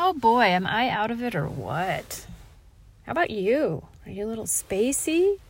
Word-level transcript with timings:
Oh 0.00 0.12
boy, 0.12 0.44
am 0.44 0.64
I 0.64 0.90
out 0.90 1.10
of 1.10 1.24
it 1.24 1.34
or 1.34 1.48
what? 1.48 2.24
How 3.04 3.10
about 3.10 3.30
you? 3.30 3.84
Are 4.06 4.12
you 4.12 4.24
a 4.24 4.28
little 4.28 4.44
spacey? 4.44 5.40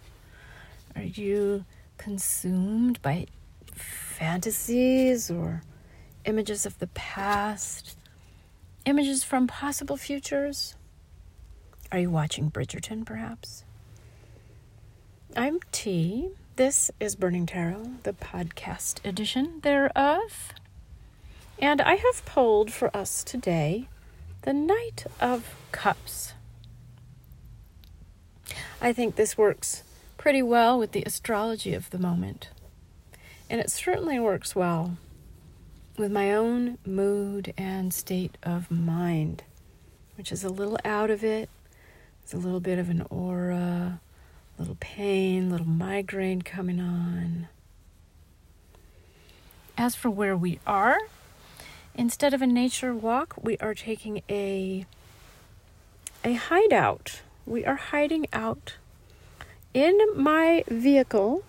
Are 0.97 1.03
you 1.03 1.67
consumed 1.99 3.03
by 3.03 3.27
fantasies 3.75 5.31
or 5.31 5.61
images 6.25 6.65
of 6.65 6.79
the 6.79 6.87
past? 6.87 7.99
Images 8.87 9.23
from 9.23 9.49
possible 9.49 9.99
futures? 9.99 10.77
Are 11.93 11.99
you 11.99 12.09
watching 12.09 12.51
Bridgerton, 12.51 13.05
perhaps? 13.05 13.65
I'm 15.37 15.61
T. 15.73 16.31
This 16.57 16.91
is 16.99 17.17
Burning 17.17 17.45
Tarot, 17.45 17.91
the 18.03 18.15
podcast 18.15 19.07
edition 19.07 19.61
thereof. 19.61 20.55
And 21.59 21.83
I 21.83 21.97
have 21.97 22.25
pulled 22.25 22.73
for 22.73 22.97
us 22.97 23.23
today 23.23 23.89
the 24.43 24.53
Knight 24.53 25.05
of 25.21 25.55
Cups. 25.73 26.33
I 28.81 28.93
think 28.93 29.17
this 29.17 29.37
works 29.37 29.83
pretty 30.17 30.43
well 30.43 30.79
with 30.79 30.93
the 30.93 31.03
astrology 31.03 31.75
of 31.75 31.91
the 31.91 31.99
moment. 31.99 32.51
And 33.51 33.61
it 33.61 33.71
certainly 33.71 34.19
works 34.21 34.55
well 34.55 34.97
with 35.97 36.13
my 36.13 36.33
own 36.33 36.79
mood 36.87 37.53
and 37.59 37.93
state 37.93 38.39
of 38.43 38.71
mind, 38.71 39.43
which 40.17 40.31
is 40.31 40.45
a 40.45 40.49
little 40.49 40.79
out 40.85 41.11
of 41.11 41.25
it. 41.25 41.51
It's 42.23 42.35
a 42.35 42.39
little 42.39 42.61
bit 42.61 42.79
of 42.79 42.89
an 42.89 43.05
aura, 43.11 44.01
a 44.57 44.61
little 44.61 44.77
pain, 44.79 45.49
a 45.49 45.51
little 45.51 45.67
migraine 45.67 46.43
coming 46.43 46.81
on. 46.81 47.49
As 49.77 49.95
for 49.95 50.11
where 50.11 50.37
we 50.37 50.61
are, 50.67 50.99
instead 51.99 52.33
of 52.33 52.41
a 52.41 52.47
nature 52.47 52.95
walk, 52.95 53.35
we 53.43 53.59
are 53.59 53.75
taking 53.75 54.23
a 54.31 54.87
a 56.25 56.33
hideout. 56.35 57.21
We 57.45 57.65
are 57.65 57.77
hiding 57.77 58.27
out 58.33 58.77
in 59.75 59.99
my 60.15 60.65
vehicle 60.69 61.43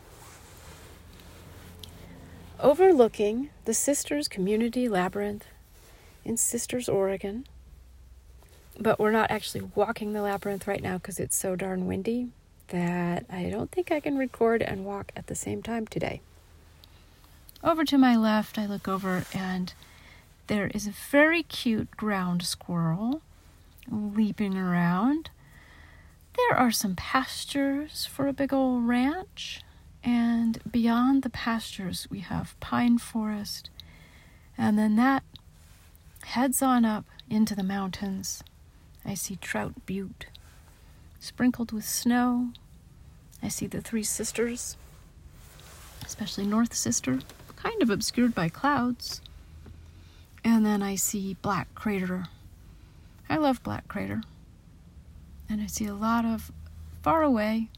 overlooking 2.59 3.49
the 3.65 3.73
Sisters 3.73 4.27
Community 4.27 4.89
Labyrinth 4.89 5.45
in 6.25 6.35
Sisters, 6.35 6.89
Oregon. 6.89 7.45
But 8.79 8.99
we're 8.99 9.11
not 9.11 9.31
actually 9.31 9.69
walking 9.75 10.13
the 10.13 10.21
labyrinth 10.21 10.67
right 10.67 10.81
now 10.81 10.97
because 10.97 11.19
it's 11.19 11.35
so 11.35 11.55
darn 11.55 11.85
windy 11.85 12.29
that 12.69 13.25
I 13.29 13.49
don't 13.49 13.71
think 13.71 13.91
I 13.91 13.99
can 13.99 14.17
record 14.17 14.61
and 14.61 14.85
walk 14.85 15.11
at 15.15 15.27
the 15.27 15.35
same 15.35 15.61
time 15.61 15.85
today. 15.87 16.21
Over 17.63 17.83
to 17.85 17.97
my 17.97 18.15
left, 18.15 18.57
I 18.57 18.65
look 18.65 18.87
over 18.87 19.25
and 19.33 19.73
there 20.49 20.71
is 20.73 20.87
a 20.87 20.91
very 21.11 21.43
cute 21.43 21.91
ground 21.91 22.41
squirrel 22.41 23.21
leaping 23.87 24.57
around. 24.57 25.29
There 26.35 26.57
are 26.57 26.71
some 26.71 26.95
pastures 26.95 28.05
for 28.05 28.27
a 28.27 28.33
big 28.33 28.51
old 28.51 28.87
ranch. 28.87 29.61
And 30.03 30.59
beyond 30.69 31.21
the 31.21 31.29
pastures, 31.29 32.07
we 32.09 32.21
have 32.21 32.59
pine 32.59 32.97
forest. 32.97 33.69
And 34.57 34.75
then 34.77 34.95
that 34.95 35.23
heads 36.23 36.63
on 36.63 36.83
up 36.83 37.05
into 37.29 37.55
the 37.55 37.63
mountains. 37.63 38.43
I 39.05 39.13
see 39.13 39.35
Trout 39.35 39.85
Butte, 39.85 40.25
sprinkled 41.19 41.71
with 41.71 41.85
snow. 41.85 42.49
I 43.43 43.49
see 43.49 43.67
the 43.67 43.81
Three 43.81 44.03
Sisters, 44.03 44.77
especially 46.03 46.45
North 46.45 46.73
Sister, 46.73 47.19
kind 47.55 47.83
of 47.83 47.91
obscured 47.91 48.33
by 48.33 48.49
clouds. 48.49 49.21
And 50.43 50.65
then 50.65 50.81
I 50.81 50.95
see 50.95 51.35
Black 51.41 51.73
Crater. 51.75 52.25
I 53.29 53.37
love 53.37 53.61
Black 53.63 53.87
Crater. 53.87 54.21
And 55.49 55.61
I 55.61 55.67
see 55.67 55.85
a 55.85 55.93
lot 55.93 56.25
of 56.25 56.51
far 57.01 57.23
away 57.23 57.69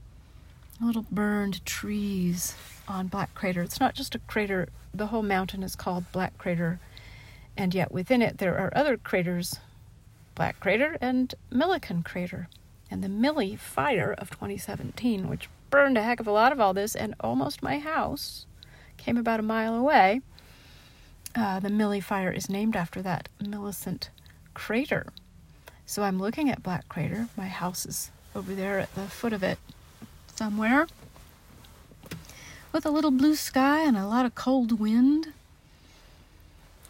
little 0.81 1.05
burned 1.11 1.63
trees 1.65 2.55
on 2.87 3.07
Black 3.07 3.33
Crater. 3.35 3.61
It's 3.61 3.79
not 3.79 3.93
just 3.93 4.15
a 4.15 4.19
crater, 4.19 4.69
the 4.93 5.07
whole 5.07 5.21
mountain 5.21 5.63
is 5.63 5.75
called 5.75 6.11
Black 6.11 6.37
Crater, 6.37 6.79
and 7.55 7.73
yet 7.73 7.91
within 7.91 8.21
it 8.21 8.39
there 8.39 8.57
are 8.57 8.75
other 8.75 8.97
craters 8.97 9.59
Black 10.33 10.59
Crater 10.59 10.97
and 10.99 11.35
Millican 11.51 12.03
Crater. 12.03 12.47
And 12.89 13.03
the 13.03 13.07
Milli 13.07 13.57
fire 13.57 14.13
of 14.17 14.31
2017, 14.31 15.29
which 15.29 15.49
burned 15.69 15.97
a 15.97 16.03
heck 16.03 16.19
of 16.19 16.27
a 16.27 16.31
lot 16.31 16.51
of 16.51 16.59
all 16.59 16.73
this, 16.73 16.95
and 16.95 17.15
almost 17.21 17.63
my 17.63 17.79
house 17.79 18.45
came 18.97 19.17
about 19.17 19.39
a 19.39 19.43
mile 19.43 19.75
away. 19.75 20.21
Uh, 21.33 21.59
the 21.59 21.69
Milli 21.69 22.03
fire 22.03 22.31
is 22.31 22.49
named 22.49 22.75
after 22.75 23.01
that 23.01 23.29
Millican 23.41 24.09
crater. 24.53 25.07
So 25.85 26.03
I'm 26.03 26.19
looking 26.19 26.49
at 26.49 26.63
Black 26.63 26.87
Crater. 26.89 27.27
My 27.37 27.47
house 27.47 27.85
is 27.85 28.11
over 28.35 28.53
there 28.53 28.79
at 28.79 28.93
the 28.95 29.03
foot 29.03 29.33
of 29.33 29.43
it 29.43 29.57
somewhere 30.35 30.87
with 32.71 32.85
a 32.85 32.91
little 32.91 33.11
blue 33.11 33.35
sky 33.35 33.83
and 33.83 33.97
a 33.97 34.07
lot 34.07 34.25
of 34.25 34.35
cold 34.35 34.79
wind. 34.79 35.33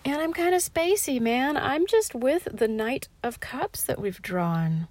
And 0.04 0.22
I'm 0.22 0.34
kind 0.34 0.56
of 0.56 0.62
spacey, 0.62 1.20
man. 1.20 1.58
I'm 1.58 1.86
just 1.86 2.16
with 2.16 2.48
the 2.52 2.68
Knight 2.68 3.08
of 3.24 3.40
Cups 3.40 3.84
that 3.84 4.00
we've 4.00 4.22
drawn 4.22 4.88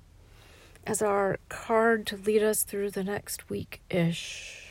as 0.86 1.02
our 1.02 1.38
card 1.48 2.06
to 2.06 2.16
lead 2.16 2.42
us 2.42 2.62
through 2.62 2.90
the 2.90 3.04
next 3.04 3.50
week 3.50 3.80
ish. 3.90 4.69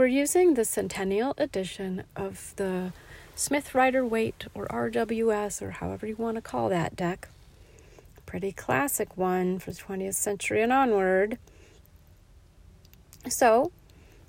We're 0.00 0.06
using 0.06 0.54
the 0.54 0.64
Centennial 0.64 1.34
edition 1.36 2.04
of 2.16 2.54
the 2.56 2.94
Smith 3.34 3.74
Rider 3.74 4.02
Waite 4.02 4.46
or 4.54 4.66
RWS 4.68 5.60
or 5.60 5.72
however 5.72 6.06
you 6.06 6.16
want 6.16 6.36
to 6.36 6.40
call 6.40 6.70
that 6.70 6.96
deck. 6.96 7.28
Pretty 8.24 8.50
classic 8.50 9.18
one 9.18 9.58
for 9.58 9.72
the 9.72 9.76
20th 9.76 10.14
century 10.14 10.62
and 10.62 10.72
onward. 10.72 11.38
So 13.28 13.72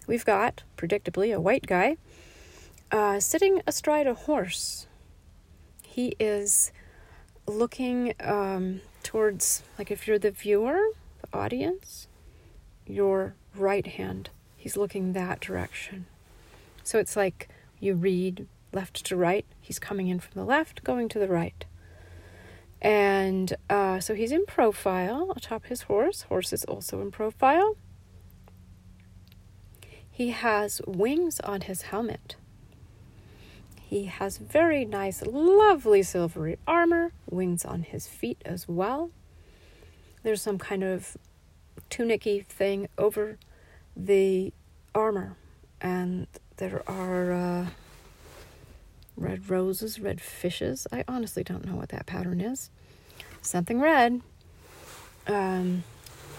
we've 0.08 0.26
got, 0.26 0.64
predictably, 0.76 1.34
a 1.34 1.40
white 1.40 1.68
guy 1.68 1.96
uh, 2.92 3.22
sitting 3.22 3.62
astride 3.66 4.08
a 4.08 4.14
horse. 4.14 4.88
He 5.84 6.18
is 6.20 6.74
looking 7.48 8.14
um, 8.20 8.82
towards, 9.04 9.64
like 9.80 9.90
if 9.90 10.06
you're 10.06 10.20
the 10.20 10.32
viewer, 10.32 10.82
the 11.22 11.38
audience, 11.38 12.10
your 12.86 13.36
right 13.56 13.88
hand. 13.88 14.32
He's 14.62 14.78
looking 14.78 15.14
that 15.14 15.40
direction. 15.40 16.06
So 16.84 17.00
it's 17.00 17.16
like 17.16 17.50
you 17.80 17.96
read 17.96 18.46
left 18.72 19.04
to 19.06 19.16
right. 19.16 19.44
He's 19.60 19.80
coming 19.80 20.08
in 20.08 20.20
from 20.20 20.34
the 20.36 20.46
left, 20.46 20.84
going 20.84 21.10
to 21.10 21.18
the 21.18 21.28
right. 21.28 21.66
And 22.80 23.56
uh, 23.72 24.00
so 24.00 24.14
he's 24.14 24.32
in 24.32 24.46
profile 24.46 25.34
atop 25.36 25.66
his 25.66 25.82
horse. 25.84 26.22
Horse 26.30 26.54
is 26.54 26.64
also 26.66 27.02
in 27.02 27.10
profile. 27.10 27.76
He 30.12 30.30
has 30.30 30.80
wings 30.86 31.40
on 31.40 31.62
his 31.62 31.82
helmet. 31.82 32.36
He 33.82 34.06
has 34.06 34.38
very 34.38 34.86
nice, 34.86 35.24
lovely 35.24 36.04
silvery 36.04 36.60
armor, 36.68 37.14
wings 37.28 37.66
on 37.66 37.82
his 37.82 38.06
feet 38.06 38.44
as 38.46 38.68
well. 38.68 39.10
There's 40.22 40.44
some 40.44 40.60
kind 40.60 40.84
of 40.84 41.18
tunicky 41.90 42.46
thing 42.46 42.90
over 43.00 43.40
the 43.96 44.54
armor, 44.94 45.38
and 45.80 46.28
there 46.58 46.84
are 46.90 47.32
uh, 47.32 47.66
red 49.16 49.50
roses, 49.50 50.00
red 50.00 50.22
fishes. 50.22 50.88
I 50.92 51.04
honestly 51.08 51.44
don't 51.44 51.66
know 51.66 51.76
what 51.76 51.90
that 51.90 52.06
pattern 52.06 52.42
is. 52.42 52.70
Something 53.42 53.80
red 53.80 54.22
um, 55.28 55.84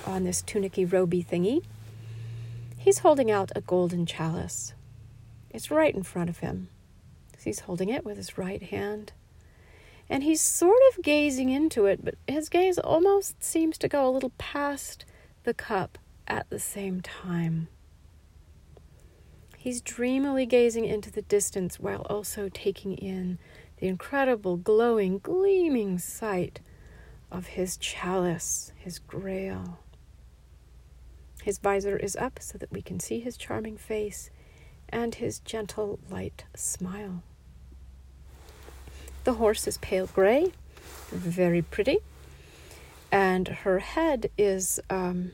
on 0.06 0.24
this 0.24 0.42
tunicky 0.42 0.90
roby 0.90 1.22
thingy. 1.22 1.64
He's 2.78 3.00
holding 3.00 3.30
out 3.30 3.52
a 3.54 3.60
golden 3.60 4.06
chalice. 4.06 4.74
It's 5.50 5.70
right 5.70 5.94
in 5.94 6.02
front 6.02 6.30
of 6.30 6.38
him. 6.38 6.69
He's 7.42 7.60
holding 7.60 7.88
it 7.88 8.04
with 8.04 8.16
his 8.16 8.38
right 8.38 8.62
hand. 8.62 9.12
And 10.08 10.22
he's 10.22 10.40
sort 10.40 10.81
of 10.90 11.02
gazing 11.02 11.49
into 11.49 11.87
it, 11.87 12.04
but 12.04 12.14
his 12.26 12.49
gaze 12.49 12.78
almost 12.78 13.43
seems 13.43 13.78
to 13.78 13.88
go 13.88 14.08
a 14.08 14.10
little 14.10 14.32
past 14.38 15.04
the 15.44 15.54
cup 15.54 15.99
at 16.26 16.48
the 16.50 16.58
same 16.58 17.00
time. 17.00 17.69
He's 19.56 19.80
dreamily 19.80 20.46
gazing 20.46 20.84
into 20.84 21.10
the 21.10 21.22
distance 21.22 21.78
while 21.78 22.02
also 22.10 22.48
taking 22.48 22.94
in 22.94 23.38
the 23.78 23.86
incredible, 23.86 24.56
glowing, 24.56 25.19
gleaming 25.19 25.98
sight 25.98 26.60
of 27.30 27.46
his 27.48 27.76
chalice, 27.76 28.72
his 28.76 28.98
grail. 28.98 29.78
His 31.42 31.58
visor 31.58 31.96
is 31.96 32.14
up 32.16 32.38
so 32.40 32.58
that 32.58 32.70
we 32.70 32.82
can 32.82 33.00
see 33.00 33.20
his 33.20 33.36
charming 33.36 33.76
face 33.76 34.30
and 34.88 35.14
his 35.14 35.40
gentle, 35.40 35.98
light 36.10 36.44
smile. 36.54 37.22
The 39.25 39.34
horse 39.34 39.66
is 39.66 39.78
pale 39.78 40.06
gray, 40.06 40.52
very 41.10 41.62
pretty, 41.62 41.98
and 43.10 43.48
her 43.48 43.78
head 43.78 44.30
is, 44.36 44.80
um, 44.90 45.32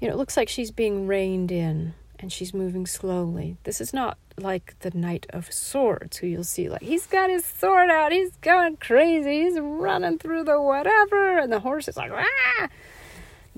you 0.00 0.08
know, 0.08 0.14
it 0.14 0.16
looks 0.16 0.36
like 0.36 0.48
she's 0.48 0.70
being 0.70 1.06
reined 1.06 1.50
in 1.50 1.94
and 2.18 2.32
she's 2.32 2.52
moving 2.52 2.86
slowly. 2.86 3.56
This 3.64 3.80
is 3.80 3.92
not 3.92 4.18
like 4.36 4.74
the 4.80 4.90
Knight 4.90 5.26
of 5.30 5.52
Swords, 5.52 6.18
who 6.18 6.26
you'll 6.26 6.44
see 6.44 6.68
like 6.68 6.82
he's 6.82 7.06
got 7.06 7.30
his 7.30 7.44
sword 7.44 7.90
out, 7.90 8.12
he's 8.12 8.32
going 8.40 8.76
crazy, 8.76 9.42
he's 9.44 9.58
running 9.58 10.18
through 10.18 10.44
the 10.44 10.60
whatever, 10.60 11.38
and 11.38 11.52
the 11.52 11.60
horse 11.60 11.88
is 11.88 11.96
like 11.96 12.12
ah, 12.12 12.68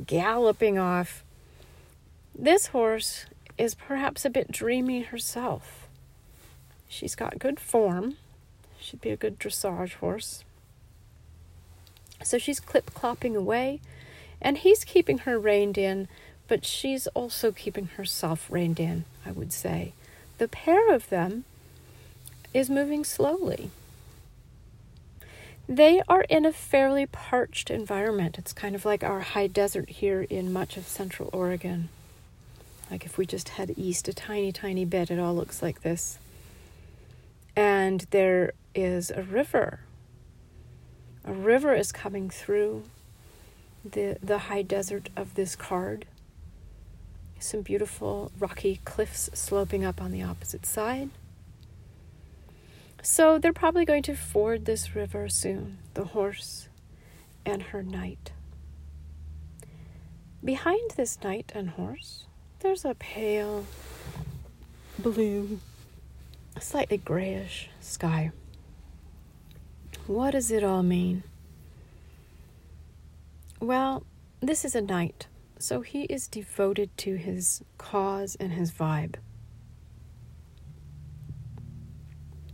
galloping 0.07 0.79
off. 0.79 1.25
This 2.35 2.69
horse 2.69 3.27
is 3.59 3.75
perhaps 3.75 4.25
a 4.25 4.31
bit 4.31 4.51
dreamy 4.51 5.03
herself. 5.03 5.89
She's 6.89 7.15
got 7.15 7.39
good 7.39 7.61
form. 7.61 8.17
She'd 8.81 9.01
be 9.01 9.11
a 9.11 9.17
good 9.17 9.39
dressage 9.39 9.95
horse. 9.95 10.45
So 12.23 12.39
she's 12.39 12.61
clip 12.61 12.91
clopping 12.93 13.37
away, 13.37 13.81
and 14.41 14.59
he's 14.59 14.85
keeping 14.85 15.19
her 15.19 15.39
reined 15.39 15.79
in, 15.79 16.09
but 16.51 16.67
she's 16.67 17.07
also 17.09 17.53
keeping 17.53 17.87
herself 17.97 18.49
reined 18.51 18.81
in, 18.81 19.05
I 19.25 19.31
would 19.31 19.53
say. 19.53 19.93
The 20.39 20.49
pair 20.49 20.93
of 20.93 21.09
them 21.09 21.45
is 22.53 22.69
moving 22.69 23.05
slowly. 23.05 23.71
They 25.69 26.03
are 26.09 26.23
in 26.29 26.45
a 26.45 26.53
fairly 26.53 27.07
parched 27.07 27.71
environment. 27.71 28.37
It's 28.37 28.53
kind 28.53 28.75
of 28.75 28.85
like 28.85 29.05
our 29.05 29.21
high 29.21 29.47
desert 29.47 29.89
here 29.89 30.23
in 30.23 30.53
much 30.53 30.77
of 30.77 30.89
central 30.89 31.31
Oregon. 31.33 31.89
Like 32.91 33.07
if 33.07 33.17
we 33.17 33.27
just 33.27 33.51
head 33.51 33.73
east 33.77 34.09
a 34.09 34.13
tiny, 34.13 34.51
tiny 34.51 34.85
bit, 34.85 35.13
it 35.13 35.21
all 35.21 35.37
looks 35.37 35.63
like 35.63 35.83
this. 35.83 36.19
And 37.55 38.01
there 38.11 38.55
is 38.75 39.13
a 39.13 39.23
river 39.23 39.81
a 41.25 41.33
river 41.33 41.75
is 41.75 41.93
coming 41.93 42.31
through 42.31 42.83
the, 43.85 44.17
the 44.23 44.39
high 44.39 44.63
desert 44.63 45.09
of 45.17 45.35
this 45.35 45.55
card. 45.55 46.07
Some 47.41 47.63
beautiful 47.63 48.31
rocky 48.39 48.81
cliffs 48.85 49.31
sloping 49.33 49.85
up 49.85 50.01
on 50.01 50.13
the 50.13 50.23
opposite 50.23 50.67
side. 50.67 51.09
So 53.03 53.39
they're 53.39 53.53
probably 53.53 53.87
going 53.87 54.03
to 54.05 54.15
ford 54.15 54.67
this 54.67 54.95
river 54.95 55.29
soon, 55.31 55.79
the 55.95 56.05
horse 56.05 56.69
and 57.47 57.63
her 57.63 57.83
knight. 57.83 58.33
Behind 60.45 60.91
this 60.97 61.19
knight 61.25 61.51
and 61.55 61.71
horse, 61.71 62.27
there's 62.61 62.85
a 62.85 62.95
pale 62.95 63.65
blue, 64.99 65.61
slightly 66.59 66.99
grayish 66.99 67.71
sky. 67.81 68.33
What 70.07 70.33
does 70.33 70.51
it 70.51 70.63
all 70.63 70.83
mean? 70.83 71.23
Well, 73.61 74.05
this 74.41 74.65
is 74.65 74.75
a 74.75 74.83
knight, 74.83 75.27
so 75.61 75.83
he 75.83 76.05
is 76.05 76.27
devoted 76.27 76.97
to 76.97 77.17
his 77.17 77.63
cause 77.77 78.37
and 78.41 78.53
his 78.53 78.73
vibe. 78.73 79.17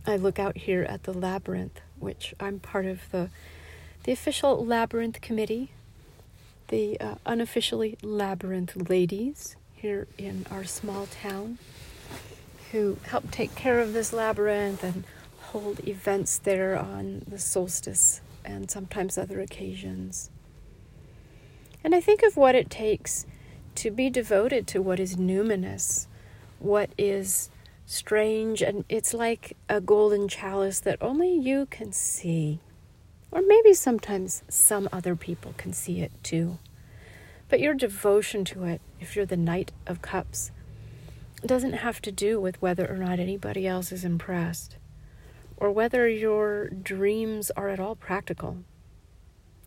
I 0.05 0.15
look 0.17 0.39
out 0.39 0.57
here 0.57 0.83
at 0.83 1.03
the 1.03 1.13
labyrinth, 1.13 1.81
which 1.99 2.33
I'm 2.39 2.59
part 2.59 2.85
of 2.85 3.09
the 3.11 3.29
the 4.03 4.13
official 4.13 4.65
labyrinth 4.65 5.19
committee, 5.19 5.71
the 6.69 6.97
uh, 7.01 7.15
unofficially 7.25 7.97
labyrinth 8.01 8.89
ladies 8.89 9.57
here 9.73 10.07
in 10.17 10.45
our 10.49 10.63
small 10.63 11.07
town, 11.07 11.57
who 12.71 12.97
help 13.03 13.31
take 13.31 13.53
care 13.55 13.81
of 13.81 13.91
this 13.91 14.13
labyrinth 14.13 14.83
and 14.83 15.03
hold 15.37 15.85
events 15.85 16.37
there 16.37 16.77
on 16.77 17.23
the 17.27 17.37
solstice 17.37 18.21
and 18.45 18.71
sometimes 18.71 19.17
other 19.17 19.41
occasions. 19.41 20.29
And 21.83 21.95
I 21.95 22.01
think 22.01 22.23
of 22.23 22.37
what 22.37 22.55
it 22.55 22.69
takes 22.69 23.25
to 23.75 23.91
be 23.91 24.09
devoted 24.09 24.67
to 24.67 24.81
what 24.81 24.99
is 24.99 25.15
numinous, 25.15 26.07
what 26.59 26.89
is 26.97 27.49
strange, 27.85 28.61
and 28.61 28.83
it's 28.89 29.13
like 29.13 29.55
a 29.69 29.79
golden 29.79 30.27
chalice 30.27 30.79
that 30.81 31.01
only 31.01 31.33
you 31.33 31.67
can 31.67 31.91
see. 31.91 32.59
Or 33.31 33.41
maybe 33.41 33.73
sometimes 33.73 34.43
some 34.49 34.89
other 34.91 35.15
people 35.15 35.53
can 35.57 35.73
see 35.73 36.01
it 36.01 36.11
too. 36.23 36.57
But 37.49 37.59
your 37.59 37.73
devotion 37.73 38.43
to 38.45 38.65
it, 38.65 38.81
if 38.99 39.15
you're 39.15 39.25
the 39.25 39.37
Knight 39.37 39.71
of 39.85 40.01
Cups, 40.01 40.51
doesn't 41.45 41.73
have 41.73 42.01
to 42.01 42.11
do 42.11 42.41
with 42.41 42.61
whether 42.61 42.87
or 42.87 42.97
not 42.97 43.19
anybody 43.19 43.67
else 43.67 43.91
is 43.91 44.03
impressed 44.03 44.77
or 45.57 45.71
whether 45.71 46.07
your 46.07 46.69
dreams 46.69 47.51
are 47.51 47.69
at 47.69 47.79
all 47.79 47.95
practical. 47.95 48.57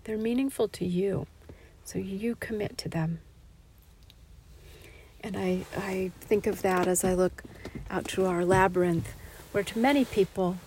They're 0.04 0.18
meaningful 0.18 0.68
to 0.68 0.86
you, 0.86 1.26
so 1.90 1.98
you 1.98 2.36
commit 2.36 2.78
to 2.78 2.88
them. 2.88 3.18
And 5.22 5.36
I, 5.36 5.64
I 5.76 6.12
think 6.20 6.46
of 6.46 6.62
that 6.62 6.86
as 6.86 7.02
I 7.02 7.14
look 7.14 7.42
out 7.90 8.06
to 8.08 8.26
our 8.26 8.44
labyrinth, 8.44 9.12
where 9.50 9.64
to 9.64 9.78
many 9.78 10.04
people, 10.04 10.58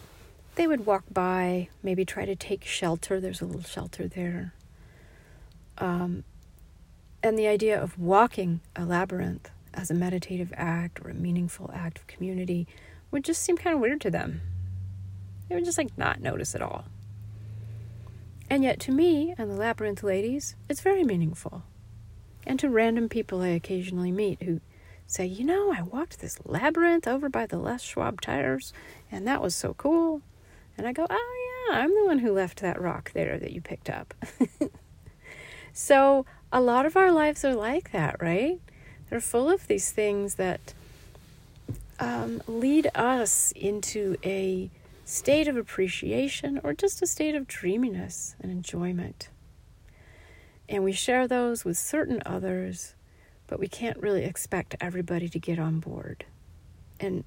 they 0.55 0.67
would 0.67 0.85
walk 0.85 1.05
by, 1.09 1.69
maybe 1.81 2.03
try 2.03 2.25
to 2.25 2.35
take 2.35 2.65
shelter. 2.65 3.21
There's 3.21 3.39
a 3.39 3.45
little 3.45 3.63
shelter 3.63 4.05
there. 4.05 4.53
Um, 5.77 6.25
and 7.23 7.39
the 7.39 7.47
idea 7.47 7.81
of 7.81 7.97
walking 7.97 8.59
a 8.75 8.83
labyrinth 8.83 9.49
as 9.73 9.89
a 9.89 9.93
meditative 9.93 10.53
act 10.57 10.99
or 11.05 11.09
a 11.09 11.15
meaningful 11.15 11.71
act 11.73 11.99
of 11.99 12.07
community 12.07 12.67
would 13.11 13.23
just 13.23 13.41
seem 13.41 13.55
kind 13.55 13.73
of 13.73 13.79
weird 13.79 14.01
to 14.01 14.11
them. 14.11 14.41
They 15.47 15.55
would 15.55 15.65
just 15.65 15.77
like 15.77 15.97
not 15.97 16.19
notice 16.19 16.53
at 16.53 16.61
all. 16.61 16.83
And 18.53 18.63
yet, 18.63 18.79
to 18.81 18.91
me 18.91 19.33
and 19.35 19.49
the 19.49 19.55
Labyrinth 19.55 20.03
ladies, 20.03 20.55
it's 20.69 20.81
very 20.81 21.03
meaningful. 21.03 21.63
And 22.45 22.59
to 22.59 22.69
random 22.69 23.09
people 23.09 23.41
I 23.41 23.47
occasionally 23.47 24.11
meet 24.11 24.43
who 24.43 24.61
say, 25.07 25.25
you 25.25 25.43
know, 25.43 25.73
I 25.73 25.81
walked 25.81 26.19
this 26.19 26.37
labyrinth 26.45 27.07
over 27.07 27.29
by 27.29 27.47
the 27.47 27.57
Les 27.57 27.81
Schwab 27.81 28.21
tires, 28.21 28.71
and 29.11 29.25
that 29.27 29.41
was 29.41 29.55
so 29.55 29.73
cool. 29.73 30.21
And 30.77 30.85
I 30.85 30.93
go, 30.93 31.07
oh, 31.09 31.65
yeah, 31.67 31.79
I'm 31.79 31.95
the 31.95 32.05
one 32.05 32.19
who 32.19 32.31
left 32.31 32.61
that 32.61 32.79
rock 32.79 33.11
there 33.13 33.39
that 33.39 33.53
you 33.53 33.59
picked 33.59 33.89
up. 33.89 34.13
so, 35.73 36.27
a 36.51 36.61
lot 36.61 36.85
of 36.85 36.95
our 36.95 37.11
lives 37.11 37.43
are 37.43 37.55
like 37.55 37.91
that, 37.91 38.21
right? 38.21 38.61
They're 39.09 39.19
full 39.19 39.49
of 39.49 39.65
these 39.65 39.89
things 39.89 40.35
that 40.35 40.75
um, 41.99 42.39
lead 42.47 42.91
us 42.93 43.51
into 43.55 44.15
a 44.23 44.69
state 45.13 45.47
of 45.47 45.55
appreciation 45.55 46.59
or 46.63 46.73
just 46.73 46.99
a 47.03 47.05
state 47.05 47.35
of 47.35 47.47
dreaminess 47.47 48.35
and 48.41 48.51
enjoyment. 48.51 49.29
And 50.67 50.83
we 50.83 50.91
share 50.91 51.27
those 51.27 51.63
with 51.63 51.77
certain 51.77 52.19
others, 52.25 52.95
but 53.45 53.59
we 53.59 53.67
can't 53.67 53.97
really 53.99 54.23
expect 54.23 54.75
everybody 54.81 55.29
to 55.29 55.37
get 55.37 55.59
on 55.59 55.79
board. 55.79 56.25
And 56.99 57.23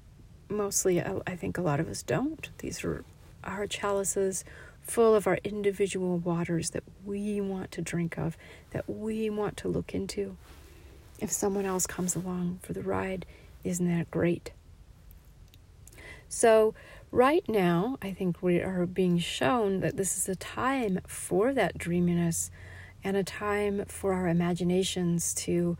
mostly, 0.49 1.01
I 1.01 1.37
think 1.37 1.57
a 1.57 1.61
lot 1.61 1.79
of 1.79 1.87
us 1.87 2.03
don't. 2.03 2.49
These 2.57 2.83
are 2.83 3.05
our 3.45 3.65
chalices 3.67 4.43
full 4.81 5.15
of 5.15 5.25
our 5.25 5.39
individual 5.45 6.17
waters 6.17 6.71
that 6.71 6.83
we 7.05 7.39
want 7.39 7.71
to 7.71 7.81
drink 7.81 8.17
of, 8.17 8.37
that 8.71 8.89
we 8.89 9.29
want 9.29 9.55
to 9.57 9.69
look 9.69 9.95
into. 9.95 10.35
If 11.19 11.31
someone 11.31 11.65
else 11.65 11.87
comes 11.87 12.17
along 12.17 12.59
for 12.63 12.73
the 12.73 12.81
ride, 12.81 13.25
isn't 13.63 13.87
that 13.87 14.11
great? 14.11 14.51
So, 16.29 16.73
right 17.11 17.47
now, 17.47 17.97
I 18.01 18.11
think 18.11 18.41
we 18.41 18.61
are 18.61 18.85
being 18.85 19.17
shown 19.19 19.79
that 19.81 19.97
this 19.97 20.17
is 20.17 20.29
a 20.29 20.35
time 20.35 20.99
for 21.07 21.53
that 21.53 21.77
dreaminess 21.77 22.51
and 23.03 23.15
a 23.15 23.23
time 23.23 23.85
for 23.87 24.13
our 24.13 24.27
imaginations 24.27 25.33
to 25.33 25.77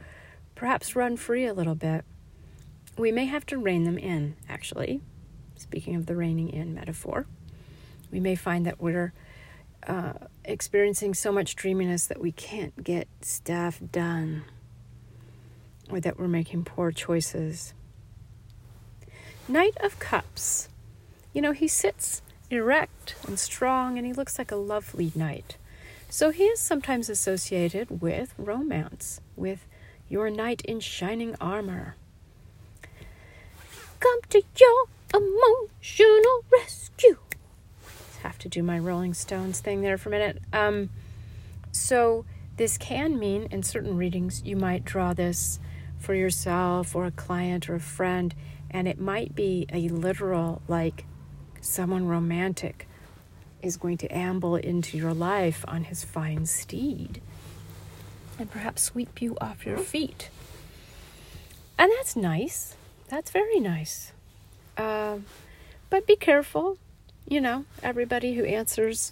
perhaps 0.56 0.96
run 0.96 1.18
free 1.18 1.46
a 1.46 1.54
little 1.54 1.76
bit. 1.76 2.06
We 2.98 3.12
may 3.12 3.26
have 3.26 3.46
to 3.48 3.58
rein 3.58 3.84
them 3.84 3.98
in, 3.98 4.36
actually. 4.50 5.02
Speaking 5.56 5.96
of 5.96 6.06
the 6.06 6.16
reining 6.16 6.50
in 6.50 6.74
metaphor, 6.74 7.26
we 8.12 8.20
may 8.20 8.36
find 8.36 8.66
that 8.66 8.80
we're 8.82 9.14
uh, 9.88 10.14
experiencing 10.46 11.14
so 11.14 11.32
much 11.32 11.56
dreaminess 11.56 12.08
that 12.08 12.20
we 12.20 12.32
can't 12.32 12.84
get 12.84 13.08
stuff 13.22 13.80
done 13.92 14.44
or 15.90 16.00
that 16.00 16.20
we're 16.20 16.28
making 16.28 16.64
poor 16.64 16.92
choices. 16.92 17.74
Knight 19.48 19.78
of 19.82 20.00
Cups. 20.00 20.70
You 21.38 21.44
know, 21.44 21.52
he 21.52 21.68
sits 21.68 22.24
erect 22.50 23.14
and 23.28 23.38
strong 23.38 23.96
and 23.96 24.08
he 24.08 24.12
looks 24.12 24.40
like 24.40 24.52
a 24.52 24.56
lovely 24.56 25.12
knight. 25.14 25.56
So 26.10 26.32
he 26.32 26.46
is 26.46 26.60
sometimes 26.60 27.12
associated 27.12 28.02
with 28.02 28.34
romance, 28.40 29.22
with 29.36 29.68
your 30.10 30.32
knight 30.32 30.64
in 30.64 30.80
shining 30.80 31.36
armor. 31.40 31.96
Come 34.00 34.20
to 34.30 34.42
your 34.60 34.86
emotional 35.14 36.44
rescue. 36.52 37.20
Have 38.24 38.40
to 38.40 38.50
do 38.50 38.64
my 38.64 38.80
Rolling 38.80 39.14
Stones 39.14 39.60
thing 39.60 39.84
there 39.84 40.00
for 40.00 40.10
a 40.10 40.14
minute. 40.14 40.42
Um, 40.52 40.90
so 41.72 42.26
this 42.56 42.80
can 42.80 43.20
mean 43.20 43.48
in 43.52 43.62
certain 43.62 43.96
readings 43.96 44.42
you 44.44 44.56
might 44.56 44.86
draw 44.86 45.14
this 45.14 45.60
for 46.00 46.16
yourself 46.16 46.96
or 46.96 47.06
a 47.06 47.12
client 47.12 47.70
or 47.70 47.76
a 47.76 47.80
friend 47.80 48.34
and 48.72 48.88
it 48.88 49.00
might 49.00 49.36
be 49.36 49.68
a 49.72 49.88
literal, 49.90 50.64
like 50.68 51.06
someone 51.68 52.08
romantic 52.08 52.88
is 53.62 53.78
going 53.78 53.98
to 53.98 54.08
amble 54.16 54.56
into 54.56 54.98
your 54.98 55.14
life 55.14 55.66
on 55.68 55.86
his 55.86 56.04
fine 56.04 56.46
steed 56.46 57.22
and 58.40 58.50
perhaps 58.52 58.84
sweep 58.84 59.22
you 59.22 59.38
off 59.42 59.66
your 59.66 59.78
feet. 59.78 60.30
And 61.78 61.92
that's 61.98 62.16
nice. 62.16 62.76
That's 63.10 63.32
very 63.32 63.60
nice. 63.60 64.12
Uh, 64.78 65.18
but 65.90 66.06
be 66.06 66.16
careful. 66.16 66.78
You 67.28 67.42
know, 67.42 67.66
everybody 67.84 68.36
who 68.36 68.46
answers 68.46 69.12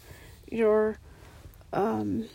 your 0.50 1.00
um, 1.74 2.26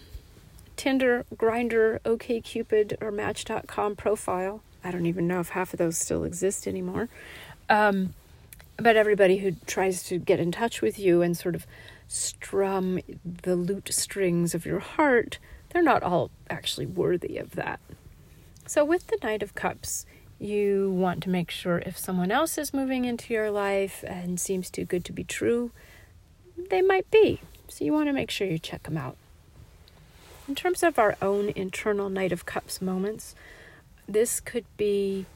Tinder, 0.76 1.24
Grindr, 1.34 2.00
OKCupid, 2.00 3.00
or 3.00 3.10
Match.com 3.10 3.96
profile. 3.96 4.62
I 4.82 4.90
don't 4.90 5.06
even 5.06 5.26
know 5.26 5.40
if 5.40 5.50
half 5.50 5.72
of 5.72 5.78
those 5.78 5.98
still 5.98 6.24
exist 6.24 6.66
anymore. 6.66 7.08
Um, 7.68 8.14
but 8.82 8.96
everybody 8.96 9.38
who 9.38 9.52
tries 9.66 10.02
to 10.04 10.18
get 10.18 10.40
in 10.40 10.52
touch 10.52 10.80
with 10.80 10.98
you 10.98 11.22
and 11.22 11.36
sort 11.36 11.54
of 11.54 11.66
strum 12.08 13.00
the 13.24 13.54
lute 13.54 13.88
strings 13.92 14.54
of 14.54 14.66
your 14.66 14.80
heart, 14.80 15.38
they're 15.70 15.82
not 15.82 16.02
all 16.02 16.30
actually 16.48 16.86
worthy 16.86 17.36
of 17.38 17.52
that. 17.52 17.80
So, 18.66 18.84
with 18.84 19.06
the 19.08 19.18
Knight 19.22 19.42
of 19.42 19.54
Cups, 19.54 20.06
you 20.38 20.90
want 20.90 21.22
to 21.24 21.30
make 21.30 21.50
sure 21.50 21.82
if 21.84 21.98
someone 21.98 22.30
else 22.30 22.56
is 22.56 22.72
moving 22.72 23.04
into 23.04 23.34
your 23.34 23.50
life 23.50 24.04
and 24.06 24.40
seems 24.40 24.70
too 24.70 24.84
good 24.84 25.04
to 25.06 25.12
be 25.12 25.24
true, 25.24 25.70
they 26.70 26.82
might 26.82 27.10
be. 27.10 27.40
So, 27.68 27.84
you 27.84 27.92
want 27.92 28.08
to 28.08 28.12
make 28.12 28.30
sure 28.30 28.46
you 28.46 28.58
check 28.58 28.84
them 28.84 28.96
out. 28.96 29.16
In 30.48 30.54
terms 30.54 30.82
of 30.82 30.98
our 30.98 31.16
own 31.22 31.50
internal 31.50 32.08
Knight 32.08 32.32
of 32.32 32.46
Cups 32.46 32.82
moments, 32.82 33.34
this 34.08 34.40
could 34.40 34.64
be 34.76 35.26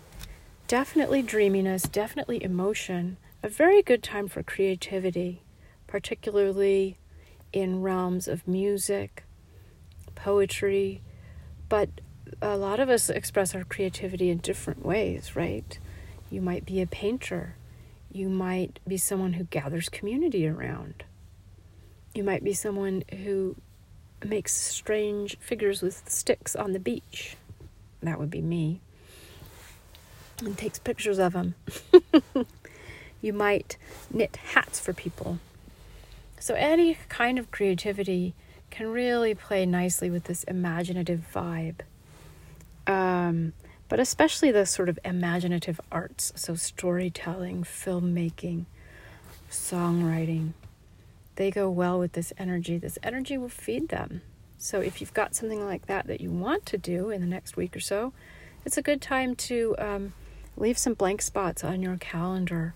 definitely 0.66 1.22
dreaminess, 1.22 1.82
definitely 1.84 2.42
emotion, 2.42 3.16
a 3.44 3.48
very 3.48 3.82
good 3.82 4.02
time 4.02 4.26
for 4.26 4.42
creativity, 4.42 5.42
particularly 5.86 6.96
in 7.52 7.82
realms 7.82 8.26
of 8.26 8.48
music, 8.48 9.22
poetry, 10.14 11.02
but 11.68 11.90
a 12.40 12.56
lot 12.56 12.80
of 12.80 12.88
us 12.88 13.10
express 13.10 13.54
our 13.54 13.64
creativity 13.64 14.30
in 14.30 14.38
different 14.38 14.82
ways, 14.82 15.36
right? 15.36 15.78
You 16.30 16.40
might 16.40 16.64
be 16.64 16.80
a 16.80 16.86
painter. 16.86 17.56
You 18.10 18.30
might 18.30 18.80
be 18.88 18.96
someone 18.96 19.34
who 19.34 19.44
gathers 19.44 19.90
community 19.90 20.48
around. 20.48 21.04
You 22.14 22.24
might 22.24 22.44
be 22.44 22.54
someone 22.54 23.04
who 23.24 23.56
makes 24.24 24.56
strange 24.56 25.36
figures 25.38 25.82
with 25.82 26.08
sticks 26.08 26.56
on 26.56 26.72
the 26.72 26.80
beach. 26.80 27.36
That 28.02 28.18
would 28.18 28.30
be 28.30 28.40
me. 28.40 28.80
And 30.42 30.56
takes 30.56 30.78
pictures 30.78 31.18
of 31.18 31.34
them. 31.34 31.56
you 33.24 33.32
might 33.32 33.76
knit 34.12 34.36
hats 34.36 34.78
for 34.78 34.92
people. 34.92 35.38
So, 36.38 36.54
any 36.54 36.98
kind 37.08 37.38
of 37.38 37.50
creativity 37.50 38.34
can 38.70 38.88
really 38.92 39.34
play 39.34 39.64
nicely 39.64 40.10
with 40.10 40.24
this 40.24 40.44
imaginative 40.44 41.26
vibe. 41.32 41.80
Um, 42.86 43.54
but 43.88 43.98
especially 43.98 44.50
the 44.50 44.66
sort 44.66 44.88
of 44.88 44.98
imaginative 45.04 45.80
arts, 45.90 46.32
so 46.36 46.54
storytelling, 46.54 47.62
filmmaking, 47.62 48.66
songwriting, 49.50 50.52
they 51.36 51.50
go 51.50 51.70
well 51.70 51.98
with 51.98 52.12
this 52.12 52.32
energy. 52.36 52.76
This 52.76 52.98
energy 53.02 53.38
will 53.38 53.48
feed 53.48 53.88
them. 53.88 54.22
So 54.58 54.80
if 54.80 55.00
you've 55.00 55.14
got 55.14 55.34
something 55.34 55.64
like 55.64 55.86
that 55.86 56.06
that 56.06 56.20
you 56.20 56.30
want 56.30 56.66
to 56.66 56.78
do 56.78 57.10
in 57.10 57.20
the 57.20 57.26
next 57.26 57.56
week 57.56 57.76
or 57.76 57.80
so, 57.80 58.12
it's 58.64 58.76
a 58.76 58.82
good 58.82 59.00
time 59.00 59.34
to 59.36 59.74
um, 59.78 60.12
leave 60.56 60.78
some 60.78 60.94
blank 60.94 61.22
spots 61.22 61.64
on 61.64 61.82
your 61.82 61.96
calendar 61.96 62.74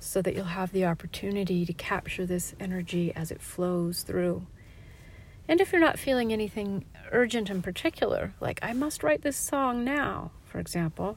so 0.00 0.22
that 0.22 0.34
you'll 0.34 0.44
have 0.44 0.72
the 0.72 0.84
opportunity 0.84 1.66
to 1.66 1.72
capture 1.72 2.26
this 2.26 2.54
energy 2.60 3.12
as 3.14 3.30
it 3.30 3.40
flows 3.40 4.02
through. 4.02 4.46
And 5.48 5.60
if 5.60 5.72
you're 5.72 5.80
not 5.80 5.98
feeling 5.98 6.32
anything 6.32 6.84
urgent 7.10 7.50
in 7.50 7.62
particular, 7.62 8.34
like 8.40 8.60
I 8.62 8.72
must 8.72 9.02
write 9.02 9.22
this 9.22 9.36
song 9.36 9.84
now, 9.84 10.30
for 10.44 10.60
example, 10.60 11.16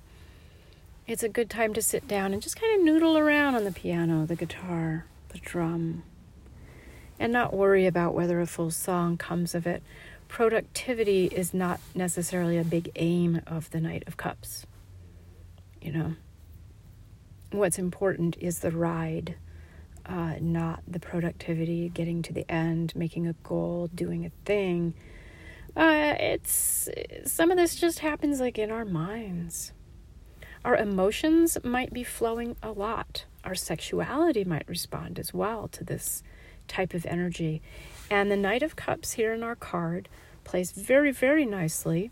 it's 1.05 1.23
a 1.23 1.29
good 1.29 1.49
time 1.49 1.73
to 1.73 1.81
sit 1.81 2.07
down 2.07 2.31
and 2.31 2.41
just 2.41 2.59
kind 2.59 2.79
of 2.79 2.85
noodle 2.85 3.17
around 3.17 3.55
on 3.55 3.65
the 3.65 3.71
piano, 3.71 4.25
the 4.25 4.35
guitar, 4.35 5.05
the 5.29 5.39
drum, 5.39 6.03
and 7.19 7.33
not 7.33 7.53
worry 7.53 7.85
about 7.85 8.13
whether 8.13 8.39
a 8.39 8.47
full 8.47 8.71
song 8.71 9.17
comes 9.17 9.53
of 9.53 9.67
it. 9.67 9.83
Productivity 10.27 11.25
is 11.25 11.53
not 11.53 11.81
necessarily 11.93 12.57
a 12.57 12.63
big 12.63 12.89
aim 12.95 13.41
of 13.45 13.69
the 13.71 13.81
Knight 13.81 14.03
of 14.07 14.15
Cups. 14.15 14.65
You 15.81 15.91
know, 15.91 16.15
what's 17.51 17.77
important 17.77 18.37
is 18.39 18.59
the 18.59 18.71
ride, 18.71 19.35
uh, 20.05 20.35
not 20.39 20.81
the 20.87 20.99
productivity, 20.99 21.89
getting 21.89 22.21
to 22.23 22.33
the 22.33 22.49
end, 22.49 22.95
making 22.95 23.27
a 23.27 23.33
goal, 23.43 23.89
doing 23.93 24.25
a 24.25 24.31
thing. 24.45 24.93
Uh, 25.75 26.15
it's 26.19 26.89
some 27.25 27.51
of 27.51 27.57
this 27.57 27.75
just 27.75 27.99
happens 27.99 28.39
like 28.39 28.57
in 28.57 28.71
our 28.71 28.85
minds. 28.85 29.71
Our 30.63 30.75
emotions 30.75 31.57
might 31.63 31.93
be 31.93 32.03
flowing 32.03 32.55
a 32.61 32.71
lot. 32.71 33.25
Our 33.43 33.55
sexuality 33.55 34.43
might 34.43 34.67
respond 34.67 35.17
as 35.17 35.33
well 35.33 35.67
to 35.69 35.83
this 35.83 36.23
type 36.67 36.93
of 36.93 37.05
energy. 37.05 37.61
And 38.09 38.29
the 38.29 38.37
Knight 38.37 38.61
of 38.61 38.75
Cups 38.75 39.13
here 39.13 39.33
in 39.33 39.41
our 39.41 39.55
card 39.55 40.07
plays 40.43 40.71
very, 40.71 41.11
very 41.11 41.45
nicely. 41.45 42.11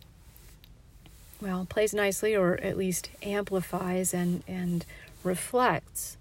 Well, 1.41 1.65
plays 1.69 1.93
nicely 1.93 2.35
or 2.35 2.59
at 2.61 2.77
least 2.77 3.11
amplifies 3.21 4.13
and, 4.13 4.43
and 4.47 4.85
reflects 5.23 6.17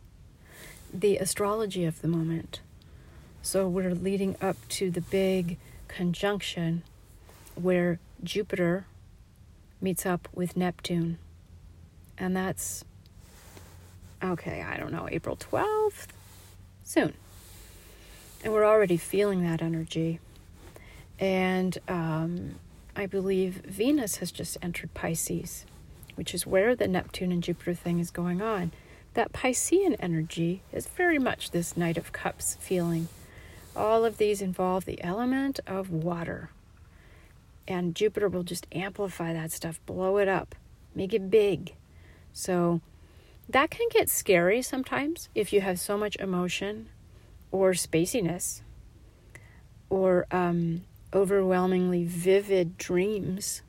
the 0.92 1.16
astrology 1.18 1.84
of 1.84 2.00
the 2.02 2.08
moment. 2.08 2.60
So 3.42 3.68
we're 3.68 3.94
leading 3.94 4.36
up 4.40 4.56
to 4.70 4.90
the 4.90 5.00
big 5.00 5.58
conjunction 5.86 6.82
where 7.54 7.98
Jupiter 8.22 8.86
meets 9.80 10.04
up 10.04 10.28
with 10.34 10.56
Neptune. 10.56 11.18
And 12.16 12.36
that's, 12.36 12.84
okay, 14.22 14.62
I 14.62 14.76
don't 14.76 14.92
know, 14.92 15.08
April 15.10 15.36
12th? 15.36 16.08
Soon. 16.82 17.14
And 18.42 18.52
we're 18.52 18.64
already 18.64 18.96
feeling 18.96 19.42
that 19.42 19.62
energy. 19.62 20.20
And 21.18 21.78
um, 21.88 22.56
I 22.96 23.06
believe 23.06 23.62
Venus 23.64 24.16
has 24.16 24.32
just 24.32 24.56
entered 24.62 24.94
Pisces, 24.94 25.64
which 26.14 26.34
is 26.34 26.46
where 26.46 26.74
the 26.74 26.88
Neptune 26.88 27.32
and 27.32 27.42
Jupiter 27.42 27.74
thing 27.74 27.98
is 27.98 28.10
going 28.10 28.40
on. 28.40 28.72
That 29.18 29.32
Piscean 29.32 29.96
energy 29.98 30.62
is 30.72 30.86
very 30.86 31.18
much 31.18 31.50
this 31.50 31.76
Knight 31.76 31.98
of 31.98 32.12
Cups 32.12 32.56
feeling. 32.60 33.08
All 33.74 34.04
of 34.04 34.16
these 34.16 34.40
involve 34.40 34.84
the 34.84 35.02
element 35.02 35.58
of 35.66 35.90
water. 35.90 36.50
And 37.66 37.96
Jupiter 37.96 38.28
will 38.28 38.44
just 38.44 38.68
amplify 38.70 39.32
that 39.32 39.50
stuff, 39.50 39.80
blow 39.86 40.18
it 40.18 40.28
up, 40.28 40.54
make 40.94 41.12
it 41.12 41.32
big. 41.32 41.74
So 42.32 42.80
that 43.48 43.70
can 43.70 43.88
get 43.90 44.08
scary 44.08 44.62
sometimes 44.62 45.28
if 45.34 45.52
you 45.52 45.62
have 45.62 45.80
so 45.80 45.98
much 45.98 46.14
emotion 46.20 46.88
or 47.50 47.72
spaciness 47.72 48.60
or 49.90 50.28
um, 50.30 50.82
overwhelmingly 51.12 52.04
vivid 52.04 52.78
dreams. 52.78 53.62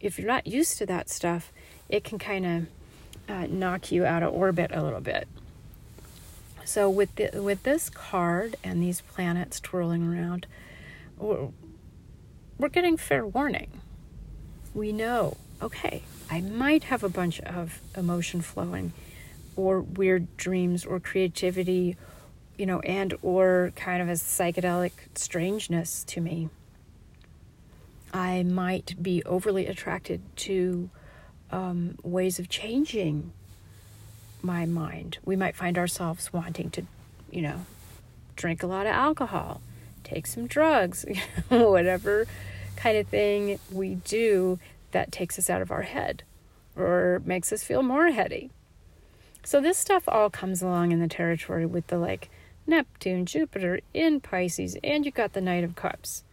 If 0.00 0.18
you're 0.18 0.26
not 0.26 0.46
used 0.46 0.78
to 0.78 0.86
that 0.86 1.10
stuff, 1.10 1.52
it 1.90 2.04
can 2.04 2.18
kind 2.18 2.46
of 2.46 2.66
uh, 3.28 3.46
knock 3.48 3.90
you 3.92 4.04
out 4.04 4.22
of 4.22 4.32
orbit 4.32 4.70
a 4.72 4.82
little 4.82 5.00
bit. 5.00 5.28
So 6.64 6.90
with 6.90 7.14
the, 7.14 7.42
with 7.42 7.62
this 7.62 7.88
card 7.88 8.56
and 8.64 8.82
these 8.82 9.00
planets 9.00 9.60
twirling 9.60 10.06
around, 10.12 10.46
we're, 11.16 11.48
we're 12.58 12.68
getting 12.68 12.96
fair 12.96 13.24
warning. 13.24 13.68
We 14.74 14.92
know, 14.92 15.36
okay, 15.62 16.02
I 16.30 16.40
might 16.40 16.84
have 16.84 17.04
a 17.04 17.08
bunch 17.08 17.40
of 17.40 17.80
emotion 17.96 18.42
flowing, 18.42 18.92
or 19.54 19.80
weird 19.80 20.36
dreams, 20.36 20.84
or 20.84 21.00
creativity, 21.00 21.96
you 22.58 22.66
know, 22.66 22.80
and 22.80 23.14
or 23.22 23.72
kind 23.76 24.02
of 24.02 24.08
a 24.08 24.12
psychedelic 24.12 24.92
strangeness 25.14 26.04
to 26.04 26.20
me. 26.20 26.48
I 28.12 28.42
might 28.42 29.00
be 29.00 29.22
overly 29.24 29.66
attracted 29.66 30.20
to 30.36 30.90
um, 31.50 31.98
ways 32.02 32.38
of 32.38 32.48
changing 32.48 33.32
my 34.42 34.66
mind. 34.66 35.18
We 35.24 35.36
might 35.36 35.56
find 35.56 35.78
ourselves 35.78 36.32
wanting 36.32 36.70
to, 36.70 36.82
you 37.30 37.42
know, 37.42 37.66
drink 38.36 38.62
a 38.62 38.66
lot 38.66 38.86
of 38.86 38.92
alcohol, 38.92 39.60
take 40.04 40.26
some 40.26 40.46
drugs, 40.46 41.04
whatever 41.48 42.26
kind 42.76 42.98
of 42.98 43.08
thing 43.08 43.58
we 43.72 43.96
do 43.96 44.58
that 44.92 45.10
takes 45.10 45.38
us 45.38 45.50
out 45.50 45.62
of 45.62 45.70
our 45.70 45.82
head 45.82 46.22
or 46.76 47.22
makes 47.24 47.52
us 47.52 47.64
feel 47.64 47.82
more 47.82 48.10
heady. 48.10 48.50
So 49.42 49.60
this 49.60 49.78
stuff 49.78 50.04
all 50.08 50.28
comes 50.28 50.60
along 50.62 50.92
in 50.92 51.00
the 51.00 51.08
territory 51.08 51.66
with 51.66 51.86
the 51.86 51.98
like 51.98 52.28
Neptune, 52.66 53.26
Jupiter 53.26 53.80
in 53.94 54.20
Pisces, 54.20 54.76
and 54.82 55.04
you 55.06 55.12
got 55.12 55.32
the 55.32 55.40
Knight 55.40 55.64
of 55.64 55.76
Cups. 55.76 56.24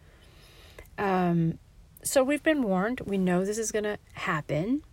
Um, 0.97 1.59
so 2.03 2.23
we've 2.23 2.43
been 2.43 2.63
warned. 2.63 3.01
We 3.01 3.17
know 3.17 3.45
this 3.45 3.57
is 3.57 3.71
going 3.71 3.83
to 3.83 3.97
happen. 4.13 4.83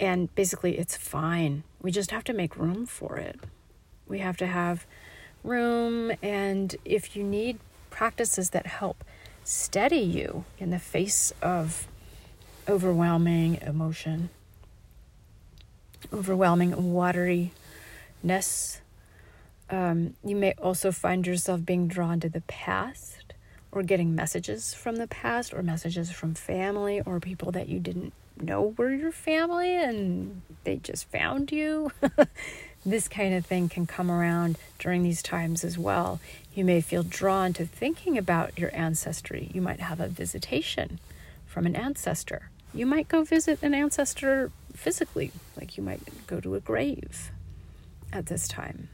And 0.00 0.34
basically, 0.34 0.78
it's 0.78 0.96
fine. 0.96 1.62
We 1.80 1.92
just 1.92 2.10
have 2.10 2.24
to 2.24 2.32
make 2.32 2.56
room 2.56 2.86
for 2.86 3.18
it. 3.18 3.38
We 4.08 4.18
have 4.18 4.36
to 4.38 4.46
have 4.46 4.86
room. 5.44 6.10
And 6.22 6.74
if 6.84 7.14
you 7.14 7.22
need 7.22 7.58
practices 7.90 8.50
that 8.50 8.66
help 8.66 9.04
steady 9.44 9.98
you 9.98 10.44
in 10.58 10.70
the 10.70 10.78
face 10.78 11.32
of 11.42 11.86
overwhelming 12.68 13.58
emotion, 13.60 14.30
overwhelming, 16.12 16.92
watery 16.92 17.52
ness. 18.22 18.80
Um, 19.68 20.14
you 20.24 20.34
may 20.34 20.52
also 20.54 20.90
find 20.90 21.26
yourself 21.26 21.64
being 21.64 21.86
drawn 21.86 22.20
to 22.20 22.28
the 22.28 22.40
past 22.42 23.34
or 23.72 23.82
getting 23.82 24.14
messages 24.14 24.74
from 24.74 24.96
the 24.96 25.06
past 25.06 25.54
or 25.54 25.62
messages 25.62 26.10
from 26.10 26.34
family 26.34 27.00
or 27.02 27.20
people 27.20 27.52
that 27.52 27.68
you 27.68 27.78
didn't 27.78 28.12
know 28.40 28.74
were 28.76 28.92
your 28.92 29.12
family 29.12 29.74
and 29.74 30.42
they 30.64 30.76
just 30.76 31.10
found 31.10 31.52
you. 31.52 31.92
this 32.86 33.08
kind 33.08 33.34
of 33.34 33.44
thing 33.44 33.68
can 33.68 33.86
come 33.86 34.10
around 34.10 34.56
during 34.78 35.02
these 35.02 35.22
times 35.22 35.64
as 35.64 35.78
well. 35.78 36.20
You 36.54 36.64
may 36.64 36.80
feel 36.80 37.02
drawn 37.02 37.52
to 37.54 37.66
thinking 37.66 38.16
about 38.16 38.58
your 38.58 38.74
ancestry. 38.74 39.50
You 39.52 39.60
might 39.60 39.80
have 39.80 40.00
a 40.00 40.08
visitation 40.08 40.98
from 41.46 41.66
an 41.66 41.76
ancestor. 41.76 42.50
You 42.72 42.86
might 42.86 43.08
go 43.08 43.24
visit 43.24 43.62
an 43.62 43.74
ancestor 43.74 44.50
physically, 44.74 45.32
like 45.56 45.76
you 45.76 45.82
might 45.82 46.26
go 46.26 46.40
to 46.40 46.54
a 46.54 46.60
grave 46.60 47.30
at 48.12 48.26
this 48.26 48.48
time. 48.48 48.88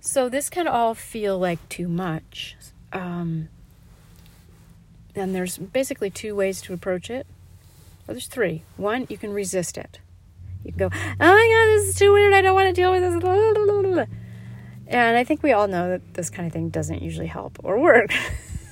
So, 0.00 0.28
this 0.28 0.50
can 0.50 0.68
all 0.68 0.94
feel 0.94 1.38
like 1.38 1.66
too 1.68 1.88
much. 1.88 2.56
Um, 2.92 3.48
and 5.14 5.34
there's 5.34 5.56
basically 5.56 6.10
two 6.10 6.34
ways 6.34 6.60
to 6.62 6.74
approach 6.74 7.08
it. 7.08 7.26
Well, 8.06 8.14
there's 8.14 8.26
three. 8.26 8.64
One, 8.76 9.06
you 9.08 9.16
can 9.16 9.32
resist 9.32 9.78
it. 9.78 9.98
You 10.64 10.72
can 10.72 10.78
go, 10.78 10.90
oh 10.92 11.16
my 11.18 11.26
God, 11.26 11.78
this 11.78 11.88
is 11.88 11.94
too 11.96 12.12
weird. 12.12 12.32
I 12.32 12.40
don't 12.40 12.54
want 12.54 12.68
to 12.68 12.72
deal 12.72 12.90
with 12.90 13.02
this. 13.02 14.08
And 14.86 15.16
I 15.16 15.24
think 15.24 15.42
we 15.42 15.52
all 15.52 15.66
know 15.68 15.90
that 15.90 16.14
this 16.14 16.30
kind 16.30 16.46
of 16.46 16.52
thing 16.52 16.68
doesn't 16.68 17.02
usually 17.02 17.26
help 17.26 17.58
or 17.62 17.78
work. 17.78 18.12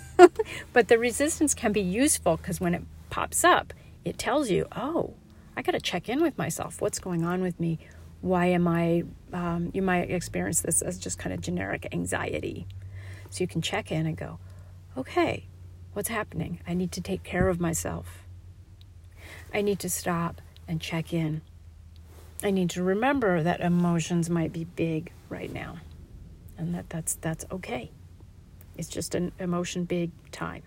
but 0.72 0.88
the 0.88 0.98
resistance 0.98 1.54
can 1.54 1.72
be 1.72 1.80
useful 1.80 2.36
because 2.36 2.60
when 2.60 2.74
it 2.74 2.82
pops 3.10 3.44
up, 3.44 3.72
it 4.04 4.18
tells 4.18 4.50
you, 4.50 4.66
oh, 4.76 5.14
I 5.56 5.62
got 5.62 5.72
to 5.72 5.80
check 5.80 6.08
in 6.08 6.22
with 6.22 6.36
myself. 6.36 6.80
What's 6.80 6.98
going 6.98 7.24
on 7.24 7.40
with 7.42 7.58
me? 7.58 7.78
Why 8.20 8.46
am 8.46 8.68
I? 8.68 9.04
Um, 9.32 9.70
you 9.74 9.82
might 9.82 10.10
experience 10.10 10.60
this 10.60 10.82
as 10.82 10.98
just 10.98 11.18
kind 11.18 11.32
of 11.32 11.40
generic 11.40 11.88
anxiety. 11.92 12.66
So 13.30 13.42
you 13.42 13.48
can 13.48 13.62
check 13.62 13.90
in 13.90 14.06
and 14.06 14.16
go, 14.16 14.38
okay, 14.96 15.46
what's 15.94 16.08
happening? 16.08 16.60
I 16.66 16.74
need 16.74 16.92
to 16.92 17.00
take 17.00 17.22
care 17.22 17.48
of 17.48 17.60
myself. 17.60 18.21
I 19.52 19.62
need 19.62 19.78
to 19.80 19.90
stop 19.90 20.40
and 20.66 20.80
check 20.80 21.12
in. 21.12 21.42
I 22.42 22.50
need 22.50 22.70
to 22.70 22.82
remember 22.82 23.42
that 23.42 23.60
emotions 23.60 24.28
might 24.28 24.52
be 24.52 24.64
big 24.64 25.12
right 25.28 25.52
now 25.52 25.76
and 26.62 26.74
that 26.74 26.88
that's 26.88 27.14
that's 27.16 27.44
okay. 27.50 27.90
It's 28.78 28.88
just 28.88 29.14
an 29.14 29.32
emotion 29.38 29.84
big 29.84 30.10
time. 30.30 30.62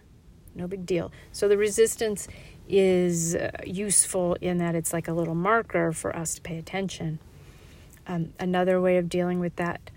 No 0.54 0.68
big 0.68 0.86
deal. 0.86 1.12
So 1.32 1.48
the 1.48 1.58
resistance 1.58 2.28
is 2.68 3.36
uh, 3.36 3.52
useful 3.66 4.36
in 4.42 4.58
that 4.60 4.76
it's 4.76 4.94
like 4.94 5.08
a 5.08 5.14
little 5.14 5.36
marker 5.36 5.92
for 5.92 6.16
us 6.16 6.36
to 6.36 6.42
pay 6.42 6.58
attention. 6.58 7.20
Um, 8.08 8.34
another 8.40 8.80
way 8.80 8.98
of 8.98 9.10
dealing 9.10 9.40
with 9.40 9.56
that 9.56 9.90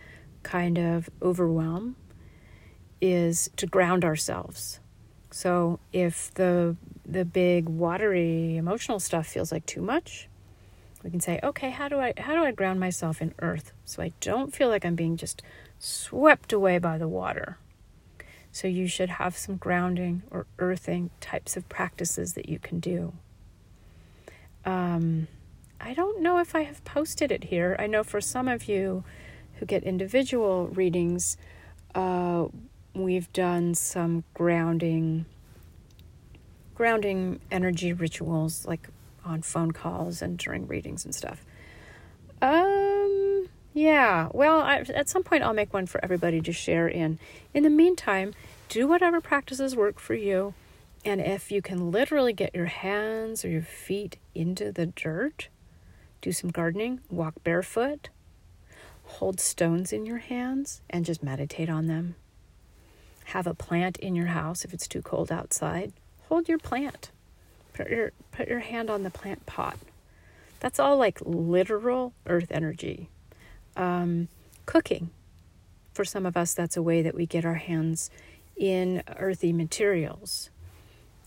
kind 0.42 0.78
of 0.78 1.10
overwhelm 1.20 1.96
is 3.00 3.50
to 3.56 3.66
ground 3.66 4.04
ourselves. 4.04 4.80
So 5.30 5.78
if 5.92 6.32
the 6.34 6.76
the 7.04 7.24
big 7.24 7.68
watery 7.68 8.56
emotional 8.56 9.00
stuff 9.00 9.26
feels 9.26 9.50
like 9.50 9.66
too 9.66 9.82
much, 9.82 10.28
we 11.02 11.10
can 11.10 11.20
say, 11.20 11.40
okay, 11.42 11.70
how 11.70 11.88
do 11.88 11.98
I 11.98 12.14
how 12.18 12.34
do 12.34 12.42
I 12.42 12.52
ground 12.52 12.80
myself 12.80 13.20
in 13.22 13.34
earth 13.40 13.72
so 13.84 14.02
I 14.02 14.12
don't 14.20 14.54
feel 14.54 14.68
like 14.68 14.84
I'm 14.84 14.94
being 14.94 15.16
just 15.16 15.42
swept 15.78 16.52
away 16.52 16.78
by 16.78 16.98
the 16.98 17.08
water. 17.08 17.58
So 18.50 18.66
you 18.66 18.88
should 18.88 19.10
have 19.10 19.36
some 19.36 19.56
grounding 19.56 20.22
or 20.30 20.46
earthing 20.58 21.10
types 21.20 21.56
of 21.56 21.68
practices 21.68 22.32
that 22.34 22.48
you 22.48 22.58
can 22.58 22.80
do. 22.80 23.12
Um, 24.64 25.28
I 25.80 25.94
don't 25.94 26.20
know 26.20 26.38
if 26.38 26.54
I 26.54 26.62
have 26.62 26.84
posted 26.84 27.30
it 27.30 27.44
here. 27.44 27.76
I 27.78 27.86
know 27.86 28.02
for 28.02 28.20
some 28.20 28.48
of 28.48 28.68
you 28.68 29.04
who 29.54 29.66
get 29.66 29.84
individual 29.84 30.68
readings, 30.68 31.36
uh, 31.94 32.46
we've 32.98 33.32
done 33.32 33.74
some 33.74 34.24
grounding 34.34 35.24
grounding 36.74 37.40
energy 37.50 37.92
rituals 37.92 38.64
like 38.64 38.88
on 39.24 39.42
phone 39.42 39.72
calls 39.72 40.22
and 40.22 40.38
during 40.38 40.66
readings 40.66 41.04
and 41.04 41.14
stuff. 41.14 41.44
Um 42.40 43.48
yeah, 43.74 44.28
well, 44.32 44.60
I, 44.60 44.78
at 44.78 45.08
some 45.08 45.22
point 45.22 45.44
I'll 45.44 45.52
make 45.52 45.72
one 45.72 45.86
for 45.86 46.02
everybody 46.02 46.40
to 46.40 46.52
share 46.52 46.88
in. 46.88 47.18
In 47.54 47.62
the 47.62 47.70
meantime, 47.70 48.34
do 48.68 48.88
whatever 48.88 49.20
practices 49.20 49.76
work 49.76 50.00
for 50.00 50.14
you. 50.14 50.54
And 51.04 51.20
if 51.20 51.52
you 51.52 51.62
can 51.62 51.90
literally 51.90 52.32
get 52.32 52.54
your 52.54 52.66
hands 52.66 53.44
or 53.44 53.48
your 53.48 53.62
feet 53.62 54.16
into 54.34 54.72
the 54.72 54.86
dirt, 54.86 55.48
do 56.20 56.32
some 56.32 56.50
gardening, 56.50 57.00
walk 57.08 57.34
barefoot, 57.44 58.08
hold 59.04 59.40
stones 59.40 59.92
in 59.92 60.04
your 60.06 60.18
hands, 60.18 60.82
and 60.90 61.04
just 61.04 61.22
meditate 61.22 61.70
on 61.70 61.86
them. 61.86 62.16
Have 63.28 63.46
a 63.46 63.54
plant 63.54 63.98
in 63.98 64.14
your 64.14 64.26
house 64.28 64.64
if 64.64 64.72
it's 64.72 64.88
too 64.88 65.02
cold 65.02 65.30
outside. 65.30 65.92
Hold 66.28 66.48
your 66.48 66.58
plant. 66.58 67.10
Put 67.74 67.90
your, 67.90 68.12
put 68.32 68.48
your 68.48 68.60
hand 68.60 68.88
on 68.88 69.02
the 69.02 69.10
plant 69.10 69.44
pot. 69.44 69.76
That's 70.60 70.80
all 70.80 70.96
like 70.96 71.20
literal 71.22 72.14
earth 72.26 72.50
energy 72.50 73.10
um, 73.76 74.28
cooking. 74.66 75.10
For 75.92 76.04
some 76.06 76.24
of 76.24 76.36
us, 76.36 76.54
that's 76.54 76.76
a 76.76 76.82
way 76.82 77.02
that 77.02 77.14
we 77.14 77.26
get 77.26 77.44
our 77.44 77.54
hands 77.54 78.10
in 78.56 79.02
earthy 79.18 79.52
materials. 79.52 80.50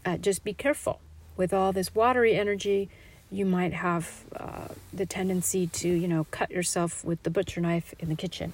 Uh, 0.03 0.17
just 0.17 0.43
be 0.43 0.53
careful. 0.53 0.99
With 1.37 1.53
all 1.53 1.71
this 1.71 1.93
watery 1.93 2.35
energy, 2.35 2.89
you 3.31 3.45
might 3.45 3.73
have 3.73 4.23
uh, 4.35 4.69
the 4.91 5.05
tendency 5.05 5.67
to, 5.67 5.87
you 5.87 6.07
know, 6.07 6.25
cut 6.31 6.51
yourself 6.51 7.05
with 7.05 7.21
the 7.23 7.29
butcher 7.29 7.61
knife 7.61 7.93
in 7.99 8.09
the 8.09 8.15
kitchen. 8.15 8.53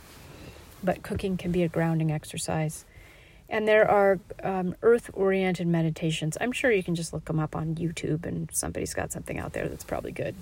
But 0.83 1.01
cooking 1.01 1.37
can 1.37 1.51
be 1.51 1.63
a 1.63 1.69
grounding 1.69 2.11
exercise. 2.11 2.85
And 3.49 3.67
there 3.67 3.89
are 3.89 4.19
um, 4.43 4.75
earth 4.81 5.09
oriented 5.13 5.67
meditations. 5.67 6.37
I'm 6.41 6.51
sure 6.51 6.71
you 6.71 6.83
can 6.83 6.95
just 6.95 7.13
look 7.13 7.25
them 7.25 7.39
up 7.39 7.55
on 7.55 7.75
YouTube, 7.75 8.25
and 8.25 8.49
somebody's 8.51 8.93
got 8.93 9.11
something 9.11 9.39
out 9.39 9.53
there 9.53 9.69
that's 9.69 9.85
probably 9.85 10.11
good. 10.11 10.35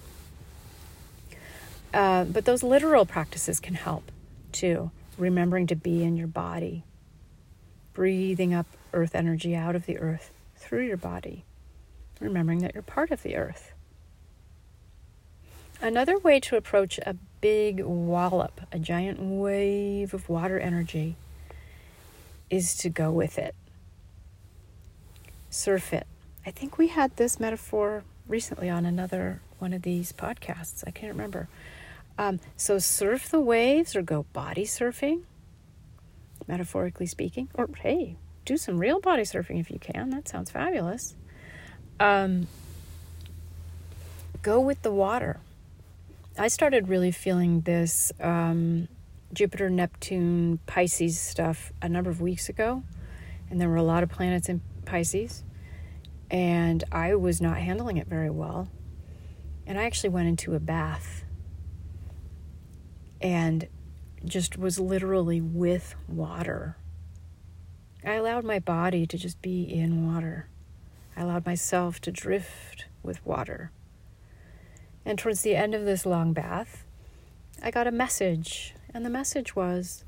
Uh, 1.93 2.25
but 2.25 2.45
those 2.45 2.63
literal 2.63 3.05
practices 3.05 3.59
can 3.59 3.75
help 3.75 4.11
too. 4.51 4.91
Remembering 5.17 5.67
to 5.67 5.75
be 5.75 6.03
in 6.03 6.17
your 6.17 6.27
body, 6.27 6.83
breathing 7.93 8.53
up 8.53 8.65
earth 8.91 9.15
energy 9.15 9.55
out 9.55 9.75
of 9.75 9.85
the 9.85 9.97
earth 9.99 10.31
through 10.57 10.85
your 10.85 10.97
body, 10.97 11.45
remembering 12.19 12.59
that 12.59 12.73
you're 12.73 12.83
part 12.83 13.11
of 13.11 13.23
the 13.23 13.35
earth. 13.35 13.71
Another 15.81 16.17
way 16.17 16.39
to 16.39 16.57
approach 16.57 16.97
a 16.99 17.15
big 17.39 17.83
wallop, 17.83 18.61
a 18.71 18.79
giant 18.79 19.19
wave 19.21 20.13
of 20.13 20.27
water 20.27 20.59
energy, 20.59 21.15
is 22.49 22.75
to 22.77 22.89
go 22.89 23.11
with 23.11 23.37
it. 23.37 23.55
Surf 25.49 25.93
it. 25.93 26.07
I 26.45 26.51
think 26.51 26.77
we 26.77 26.87
had 26.87 27.15
this 27.15 27.39
metaphor 27.39 28.03
recently 28.27 28.69
on 28.69 28.85
another 28.85 29.41
one 29.59 29.73
of 29.73 29.81
these 29.81 30.11
podcasts. 30.11 30.83
I 30.85 30.91
can't 30.91 31.11
remember. 31.11 31.47
Um, 32.17 32.39
so 32.55 32.77
surf 32.77 33.29
the 33.29 33.39
waves 33.39 33.95
or 33.95 34.01
go 34.01 34.25
body 34.31 34.65
surfing, 34.65 35.23
metaphorically 36.47 37.07
speaking, 37.07 37.49
or 37.53 37.67
hey, 37.81 38.15
do 38.45 38.57
some 38.57 38.77
real 38.77 38.99
body 38.99 39.23
surfing 39.23 39.59
if 39.59 39.69
you 39.69 39.79
can. 39.79 40.11
That 40.11 40.27
sounds 40.27 40.51
fabulous. 40.51 41.15
Um, 41.99 42.47
go 44.41 44.59
with 44.59 44.81
the 44.81 44.91
water. 44.91 45.39
I 46.37 46.47
started 46.49 46.89
really 46.89 47.11
feeling 47.11 47.61
this 47.61 48.11
um, 48.19 48.87
Jupiter, 49.33 49.69
Neptune, 49.69 50.59
Pisces 50.65 51.19
stuff 51.19 51.71
a 51.81 51.89
number 51.89 52.09
of 52.09 52.21
weeks 52.21 52.49
ago, 52.49 52.83
and 53.49 53.59
there 53.59 53.69
were 53.69 53.75
a 53.75 53.83
lot 53.83 54.03
of 54.03 54.09
planets 54.09 54.49
in 54.49 54.61
Pisces, 54.85 55.43
and 56.29 56.83
I 56.91 57.15
was 57.15 57.41
not 57.41 57.57
handling 57.57 57.97
it 57.97 58.07
very 58.07 58.29
well. 58.29 58.69
And 59.67 59.79
I 59.79 59.83
actually 59.83 60.09
went 60.09 60.27
into 60.27 60.53
a 60.53 60.59
bath 60.59 61.23
and 63.19 63.67
just 64.23 64.57
was 64.57 64.79
literally 64.79 65.41
with 65.41 65.95
water. 66.07 66.77
I 68.03 68.13
allowed 68.13 68.43
my 68.43 68.59
body 68.59 69.07
to 69.07 69.17
just 69.17 69.41
be 69.41 69.63
in 69.63 70.05
water. 70.13 70.47
I 71.17 71.21
allowed 71.21 71.45
myself 71.45 71.99
to 72.01 72.11
drift 72.11 72.85
with 73.01 73.25
water. 73.25 73.71
And 75.03 75.17
towards 75.17 75.41
the 75.41 75.55
end 75.55 75.73
of 75.73 75.85
this 75.85 76.05
long 76.05 76.33
bath, 76.33 76.85
I 77.63 77.71
got 77.71 77.87
a 77.87 77.91
message, 77.91 78.74
and 78.95 79.05
the 79.05 79.09
message 79.09 79.57
was 79.57 80.05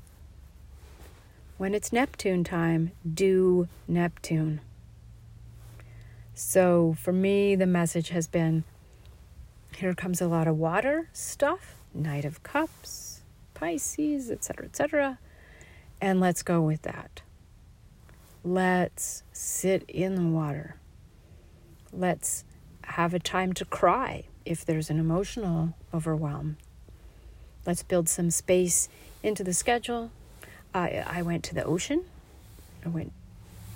when 1.58 1.74
it's 1.74 1.92
Neptune 1.92 2.42
time, 2.42 2.92
do 3.12 3.68
Neptune. 3.86 4.62
So 6.32 6.96
for 6.98 7.12
me, 7.12 7.54
the 7.54 7.66
message 7.66 8.08
has 8.08 8.26
been 8.26 8.64
here 9.76 9.92
comes 9.92 10.22
a 10.22 10.26
lot 10.26 10.48
of 10.48 10.56
water 10.56 11.10
stuff 11.12 11.74
Knight 11.92 12.24
of 12.24 12.42
Cups, 12.42 13.20
Pisces, 13.52 14.30
etc., 14.30 14.66
etc. 14.66 15.18
And 16.00 16.18
let's 16.18 16.42
go 16.42 16.62
with 16.62 16.82
that. 16.82 17.20
Let's 18.42 19.22
sit 19.32 19.84
in 19.86 20.14
the 20.14 20.22
water. 20.22 20.76
Let's 21.92 22.44
have 22.84 23.12
a 23.12 23.18
time 23.18 23.52
to 23.54 23.66
cry 23.66 24.24
if 24.46 24.64
there's 24.64 24.88
an 24.88 24.98
emotional 24.98 25.74
overwhelm. 25.92 26.56
Let's 27.66 27.82
build 27.82 28.08
some 28.08 28.30
space 28.30 28.88
into 29.22 29.44
the 29.44 29.52
schedule. 29.52 30.10
I 30.74 31.04
I 31.06 31.22
went 31.22 31.44
to 31.44 31.54
the 31.54 31.64
ocean. 31.64 32.04
I 32.84 32.88
went. 32.88 33.12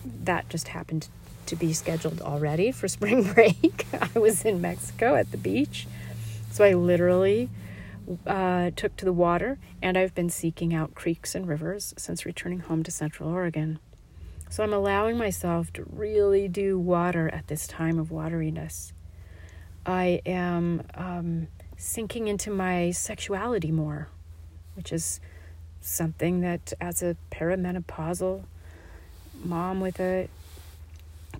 That 0.05 0.49
just 0.49 0.69
happened 0.69 1.09
to 1.47 1.57
be 1.57 1.73
scheduled 1.73 2.21
already 2.21 2.73
for 2.73 2.89
spring 2.99 3.33
break. 3.33 3.87
I 3.93 4.19
was 4.19 4.45
in 4.45 4.61
Mexico 4.61 5.15
at 5.15 5.31
the 5.31 5.37
beach, 5.39 5.87
so 6.51 6.65
I 6.65 6.75
literally 6.75 7.51
uh, 8.27 8.71
took 8.75 8.97
to 8.97 9.05
the 9.05 9.13
water, 9.13 9.59
and 9.81 9.97
I've 9.97 10.15
been 10.15 10.31
seeking 10.31 10.75
out 10.75 10.95
creeks 10.95 11.35
and 11.35 11.47
rivers 11.47 11.95
since 11.97 12.27
returning 12.27 12.61
home 12.61 12.83
to 12.83 12.91
Central 12.91 13.29
Oregon. 13.29 13.79
So 14.51 14.63
I'm 14.63 14.73
allowing 14.73 15.17
myself 15.17 15.73
to 15.75 15.85
really 15.91 16.47
do 16.47 16.79
water 16.79 17.29
at 17.31 17.47
this 17.47 17.67
time 17.67 17.99
of 17.99 18.09
wateriness. 18.09 18.93
I 19.87 20.21
am 20.27 20.83
um, 20.95 21.49
sinking 21.83 22.29
into 22.29 22.49
my 22.49 22.93
sexuality 22.93 23.73
more, 23.73 24.09
which 24.77 24.93
is 24.93 25.19
something 25.81 26.41
that 26.41 26.73
as 26.81 27.03
a 27.03 27.17
perimenopausal 27.33 28.45
mom 29.43 29.81
with 29.81 29.99
a 29.99 30.29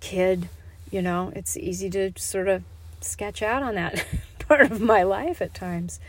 kid, 0.01 0.49
you 0.91 1.01
know, 1.01 1.33
it's 1.37 1.57
easy 1.57 1.89
to 1.89 2.13
sort 2.17 2.49
of 2.49 2.65
sketch 3.01 3.41
out 3.41 3.63
on 3.63 3.77
that 3.77 4.05
part 4.41 4.63
of 4.63 4.81
my 4.81 5.05
life 5.05 5.41
at 5.41 5.55
times. 5.55 6.01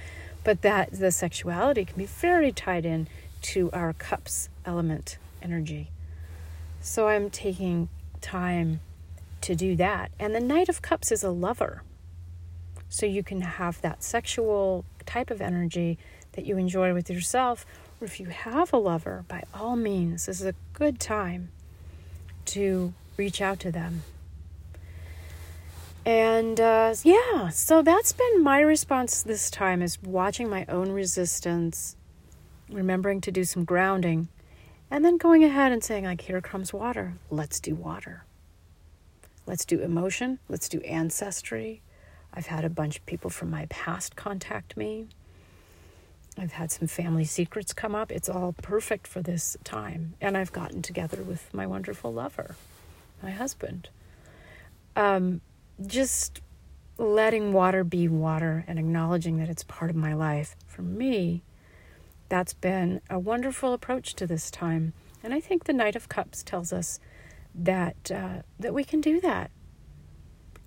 But 0.44 0.64
that 0.64 0.92
the 0.92 1.12
sexuality 1.12 1.86
can 1.86 1.98
be 1.98 2.06
very 2.06 2.52
tied 2.52 2.86
in 2.86 3.08
to 3.44 3.70
our 3.72 3.94
cups 3.94 4.50
element 4.66 5.18
energy. 5.44 5.92
So 6.82 7.08
I'm 7.08 7.30
taking 7.30 7.88
time 8.20 8.80
to 9.42 9.54
do 9.54 9.76
that. 9.76 10.12
And 10.20 10.34
the 10.34 10.40
Knight 10.40 10.70
of 10.70 10.82
Cups 10.82 11.12
is 11.12 11.24
a 11.24 11.30
lover. 11.30 11.84
So 12.94 13.08
you 13.08 13.24
can 13.24 13.42
have 13.42 13.82
that 13.82 14.04
sexual 14.04 14.86
type 15.08 15.32
of 15.32 15.42
energy 15.42 15.98
that 16.34 16.46
you 16.46 16.60
enjoy 16.60 16.94
with 16.94 17.10
yourself. 17.10 17.66
Or 18.00 18.06
if 18.06 18.20
you 18.20 18.28
have 18.28 18.72
a 18.72 18.78
lover, 18.78 19.26
by 19.28 19.46
all 19.52 19.76
means, 19.76 20.28
this 20.28 20.40
is 20.40 20.46
a 20.46 20.54
good 20.74 21.00
time 21.00 21.50
to 22.46 22.94
reach 23.18 23.42
out 23.42 23.60
to 23.62 23.72
them. 23.72 24.04
And 26.06 26.60
uh, 26.60 26.94
yeah, 27.04 27.50
so 27.50 27.82
that's 27.82 28.14
been 28.14 28.44
my 28.44 28.60
response 28.60 29.24
this 29.24 29.50
time 29.50 29.82
is 29.82 29.98
watching 30.04 30.48
my 30.48 30.64
own 30.70 30.92
resistance, 30.92 31.96
remembering 32.70 33.22
to 33.22 33.32
do 33.32 33.44
some 33.44 33.66
grounding 33.66 34.28
and 34.92 35.04
then 35.04 35.18
going 35.18 35.44
ahead 35.44 35.72
and 35.72 35.84
saying, 35.84 36.04
like, 36.04 36.22
here 36.22 36.42
comes 36.42 36.72
water. 36.72 37.16
Let's 37.32 37.60
do 37.60 37.74
water. 37.74 38.26
Let's 39.48 39.66
do 39.66 39.80
emotion. 39.80 40.38
Let's 40.48 40.70
do 40.70 40.80
ancestry. 40.82 41.82
I've 42.34 42.48
had 42.48 42.66
a 42.66 42.70
bunch 42.70 42.98
of 42.98 43.06
people 43.06 43.30
from 43.30 43.50
my 43.50 43.68
past 43.68 44.16
contact 44.16 44.76
me. 44.76 45.08
I've 46.38 46.54
had 46.54 46.72
some 46.72 46.88
family 46.88 47.26
secrets 47.26 47.74
come 47.74 47.94
up. 47.94 48.12
It's 48.12 48.28
all 48.28 48.54
perfect 48.54 49.06
for 49.06 49.22
this 49.22 49.56
time. 49.64 50.16
And 50.20 50.36
I've 50.36 50.52
gotten 50.52 50.82
together 50.82 51.22
with 51.22 51.54
my 51.54 51.68
wonderful 51.68 52.12
lover, 52.12 52.56
my 53.22 53.32
husband. 53.32 53.90
Um, 54.96 55.42
just 55.86 56.42
letting 56.98 57.54
water 57.54 57.84
be 57.84 58.08
water 58.08 58.64
and 58.68 58.80
acknowledging 58.80 59.38
that 59.38 59.50
it's 59.50 59.64
part 59.64 59.92
of 59.92 59.96
my 59.96 60.14
life 60.14 60.56
for 60.68 60.82
me 60.82 61.44
that's 62.34 62.54
been 62.54 63.00
a 63.12 63.20
wonderful 63.20 63.74
approach 63.74 64.16
to 64.16 64.26
this 64.26 64.50
time. 64.50 64.94
And 65.24 65.36
I 65.36 65.40
think 65.40 65.66
the 65.66 65.74
Knight 65.74 65.96
of 65.96 66.10
Cups 66.10 66.42
tells 66.42 66.74
us 66.74 67.00
that 67.54 68.12
uh, 68.12 68.42
that 68.60 68.74
we 68.74 68.84
can 68.84 69.02
do 69.02 69.22
that. 69.22 69.52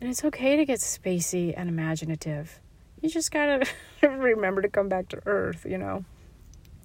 And 0.01 0.11
it's 0.11 0.25
okay 0.25 0.57
to 0.57 0.65
get 0.65 0.81
spacey 0.81 1.55
and 1.57 1.69
imaginative. 1.69 2.61
You 3.01 3.09
just 3.09 3.31
gotta 3.31 3.67
remember 4.03 4.63
to 4.63 4.69
come 4.69 4.89
back 4.89 5.09
to 5.09 5.21
earth, 5.27 5.67
you 5.69 5.79
know. 5.79 6.05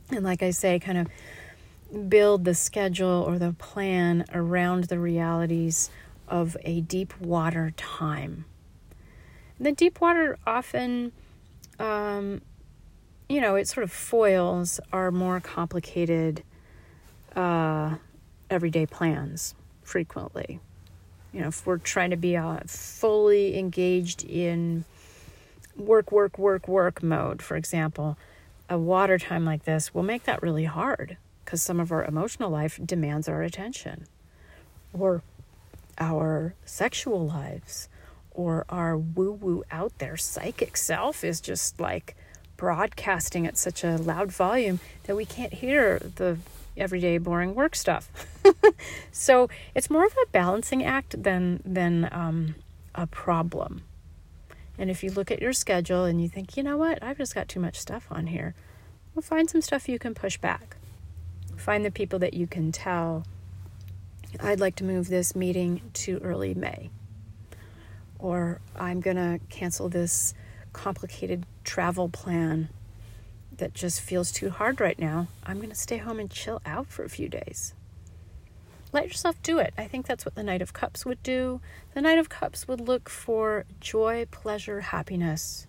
And 0.09 0.23
like 0.23 0.43
I 0.43 0.51
say, 0.51 0.79
kind 0.79 0.97
of 0.97 2.09
build 2.09 2.45
the 2.45 2.53
schedule 2.53 3.23
or 3.27 3.37
the 3.37 3.53
plan 3.53 4.25
around 4.33 4.85
the 4.85 4.99
realities 4.99 5.89
of 6.27 6.55
a 6.63 6.81
deep 6.81 7.19
water 7.19 7.73
time. 7.75 8.45
The 9.59 9.73
deep 9.73 9.99
water 9.99 10.37
often 10.47 11.11
um, 11.79 12.41
you 13.31 13.39
know, 13.39 13.55
it 13.55 13.67
sort 13.67 13.85
of 13.85 13.91
foils 13.91 14.79
our 14.91 15.09
more 15.09 15.39
complicated 15.39 16.43
uh, 17.35 17.95
everyday 18.49 18.85
plans 18.85 19.55
frequently. 19.83 20.59
You 21.33 21.41
know, 21.41 21.47
if 21.47 21.65
we're 21.65 21.77
trying 21.77 22.09
to 22.09 22.17
be 22.17 22.35
uh, 22.35 22.59
fully 22.65 23.57
engaged 23.57 24.23
in 24.23 24.83
work, 25.77 26.11
work, 26.11 26.37
work, 26.37 26.67
work 26.67 27.01
mode, 27.01 27.41
for 27.41 27.55
example, 27.55 28.17
a 28.69 28.77
water 28.77 29.17
time 29.17 29.45
like 29.45 29.63
this 29.63 29.93
will 29.93 30.03
make 30.03 30.23
that 30.23 30.41
really 30.41 30.65
hard 30.65 31.17
because 31.43 31.61
some 31.61 31.79
of 31.79 31.91
our 31.91 32.03
emotional 32.05 32.49
life 32.49 32.79
demands 32.85 33.27
our 33.27 33.41
attention, 33.41 34.05
or 34.93 35.21
our 35.97 36.53
sexual 36.65 37.27
lives, 37.27 37.89
or 38.31 38.65
our 38.69 38.97
woo 38.97 39.33
woo 39.33 39.63
out 39.71 39.97
there. 39.99 40.15
Psychic 40.15 40.77
self 40.77 41.23
is 41.23 41.41
just 41.41 41.79
like 41.79 42.15
broadcasting 42.55 43.47
at 43.47 43.57
such 43.57 43.83
a 43.83 43.97
loud 43.97 44.31
volume 44.31 44.79
that 45.03 45.15
we 45.15 45.25
can't 45.25 45.53
hear 45.53 45.99
the 46.15 46.37
everyday 46.81 47.17
boring 47.17 47.55
work 47.55 47.75
stuff. 47.75 48.11
so 49.11 49.49
it's 49.75 49.89
more 49.89 50.05
of 50.05 50.13
a 50.13 50.29
balancing 50.31 50.83
act 50.83 51.21
than 51.23 51.61
than 51.63 52.09
um, 52.11 52.55
a 52.95 53.07
problem. 53.07 53.83
And 54.77 54.89
if 54.89 55.03
you 55.03 55.11
look 55.11 55.29
at 55.31 55.41
your 55.41 55.53
schedule 55.53 56.05
and 56.05 56.21
you 56.21 56.27
think, 56.27 56.57
you 56.57 56.63
know 56.63 56.77
what, 56.77 57.03
I've 57.03 57.17
just 57.17 57.35
got 57.35 57.47
too 57.47 57.59
much 57.59 57.79
stuff 57.79 58.07
on 58.09 58.27
here, 58.27 58.55
well, 59.13 59.21
find 59.21 59.49
some 59.49 59.61
stuff 59.61 59.87
you 59.87 59.99
can 59.99 60.15
push 60.15 60.37
back. 60.37 60.77
Find 61.55 61.85
the 61.85 61.91
people 61.91 62.17
that 62.19 62.33
you 62.33 62.47
can 62.47 62.71
tell, 62.71 63.25
I'd 64.39 64.59
like 64.59 64.75
to 64.77 64.83
move 64.83 65.09
this 65.09 65.35
meeting 65.35 65.81
to 65.93 66.17
early 66.19 66.53
May. 66.53 66.89
Or 68.17 68.59
I'm 68.75 69.01
going 69.01 69.17
to 69.17 69.39
cancel 69.49 69.89
this 69.89 70.33
complicated 70.73 71.45
travel 71.63 72.09
plan 72.09 72.69
that 73.61 73.75
just 73.75 74.01
feels 74.01 74.31
too 74.31 74.49
hard 74.49 74.81
right 74.81 74.97
now, 74.97 75.27
I'm 75.45 75.57
going 75.57 75.69
to 75.69 75.75
stay 75.75 75.97
home 75.97 76.19
and 76.19 76.31
chill 76.31 76.61
out 76.65 76.87
for 76.87 77.03
a 77.05 77.09
few 77.09 77.29
days. 77.29 77.75
Let 78.91 79.05
yourself 79.05 79.41
do 79.43 79.59
it. 79.59 79.71
I 79.77 79.85
think 79.85 80.07
that's 80.07 80.25
what 80.25 80.33
the 80.33 80.41
Knight 80.41 80.63
of 80.63 80.73
Cups 80.73 81.05
would 81.05 81.21
do. 81.21 81.61
The 81.93 82.01
Knight 82.01 82.17
of 82.17 82.27
Cups 82.27 82.67
would 82.67 82.81
look 82.81 83.07
for 83.07 83.65
joy, 83.79 84.25
pleasure, 84.31 84.81
happiness, 84.81 85.67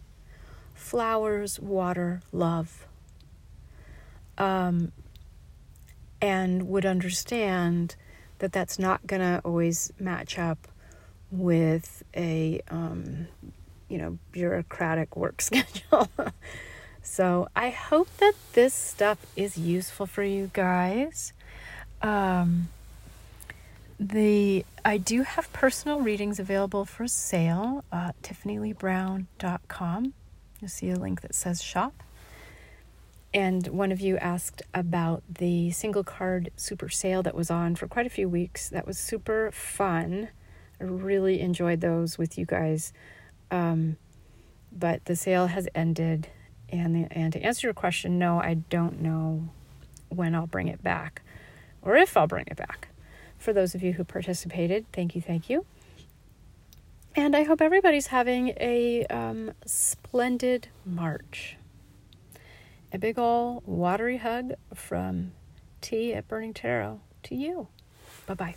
flowers, 0.75 1.61
water, 1.61 2.23
love, 2.33 2.87
um, 4.39 4.91
and 6.23 6.69
would 6.69 6.87
understand 6.87 7.95
that 8.39 8.53
that's 8.53 8.79
not 8.79 9.07
going 9.07 9.21
to 9.21 9.43
always 9.45 9.93
match 10.01 10.39
up 10.39 10.67
with 11.31 12.03
a 12.17 12.63
um, 12.71 13.29
you 13.91 13.99
know, 13.99 14.19
bureaucratic 14.33 15.15
work 15.15 15.43
schedule. 15.43 16.09
So 17.03 17.49
I 17.55 17.71
hope 17.71 18.09
that 18.19 18.35
this 18.53 18.75
stuff 18.75 19.19
is 19.37 19.59
useful 19.59 20.07
for 20.07 20.23
you 20.23 20.51
guys. 20.53 21.33
Um, 22.01 22.69
the 23.99 24.65
I 24.85 24.99
do 24.99 25.23
have 25.23 25.53
personal 25.53 26.01
readings 26.01 26.41
available 26.41 26.85
for 26.85 27.07
sale 27.07 27.85
at 27.93 28.21
tiffanyleebrown.com. 28.23 30.15
You'll 30.61 30.69
see 30.69 30.91
a 30.91 30.97
link 30.97 31.21
that 31.21 31.35
says 31.35 31.63
shop. 31.63 32.03
And 33.35 33.67
one 33.69 33.93
of 33.93 34.01
you 34.01 34.19
asked 34.19 34.63
about 34.75 35.23
the 35.29 35.71
single 35.71 36.05
card 36.05 36.51
super 36.57 36.89
sale 36.89 37.23
that 37.23 37.35
was 37.35 37.51
on 37.51 37.77
for 37.77 37.87
quite 37.87 38.07
a 38.07 38.11
few 38.11 38.29
weeks. 38.29 38.69
That 38.69 38.87
was 38.87 38.99
super 38.99 39.51
fun. 39.53 40.29
I 40.81 40.85
really 40.85 41.41
enjoyed 41.41 41.81
those 41.81 42.19
with 42.19 42.37
you 42.37 42.45
guys. 42.45 42.93
Um, 43.51 43.97
but 44.71 45.05
the 45.07 45.17
sale 45.17 45.47
has 45.47 45.69
ended. 45.75 46.29
And, 46.73 47.07
and 47.13 47.33
to 47.35 47.41
answer 47.41 47.67
your 47.67 47.75
question, 47.75 48.19
no, 48.19 48.41
I 48.41 48.55
don't 48.55 49.01
know 49.01 49.49
when 50.09 50.35
I'll 50.35 50.47
bring 50.47 50.69
it 50.69 50.83
back 50.83 51.23
or 51.83 51.97
if 51.97 52.17
I'll 52.17 52.27
bring 52.27 52.47
it 52.47 52.57
back. 52.57 52.89
For 53.39 53.53
those 53.53 53.75
of 53.75 53.83
you 53.83 53.93
who 53.93 54.05
participated, 54.05 54.87
thank 54.93 55.15
you, 55.15 55.21
thank 55.21 55.51
you. 55.51 55.67
And 57.15 57.37
I 57.37 57.43
hope 57.43 57.61
everybody's 57.61 58.07
having 58.07 58.55
a 58.59 59.05
um, 59.07 59.53
splendid 59.67 60.69
March. 60.87 61.57
A 62.93 62.99
big 62.99 63.19
ol' 63.19 63.63
watery 63.67 64.19
hug 64.19 64.53
from 64.75 65.33
T 65.81 66.15
at 66.15 66.27
Burning 66.29 66.55
Tarot 66.55 67.01
to 67.25 67.35
you. 67.35 67.69
Bye 68.27 68.35
bye. 68.35 68.55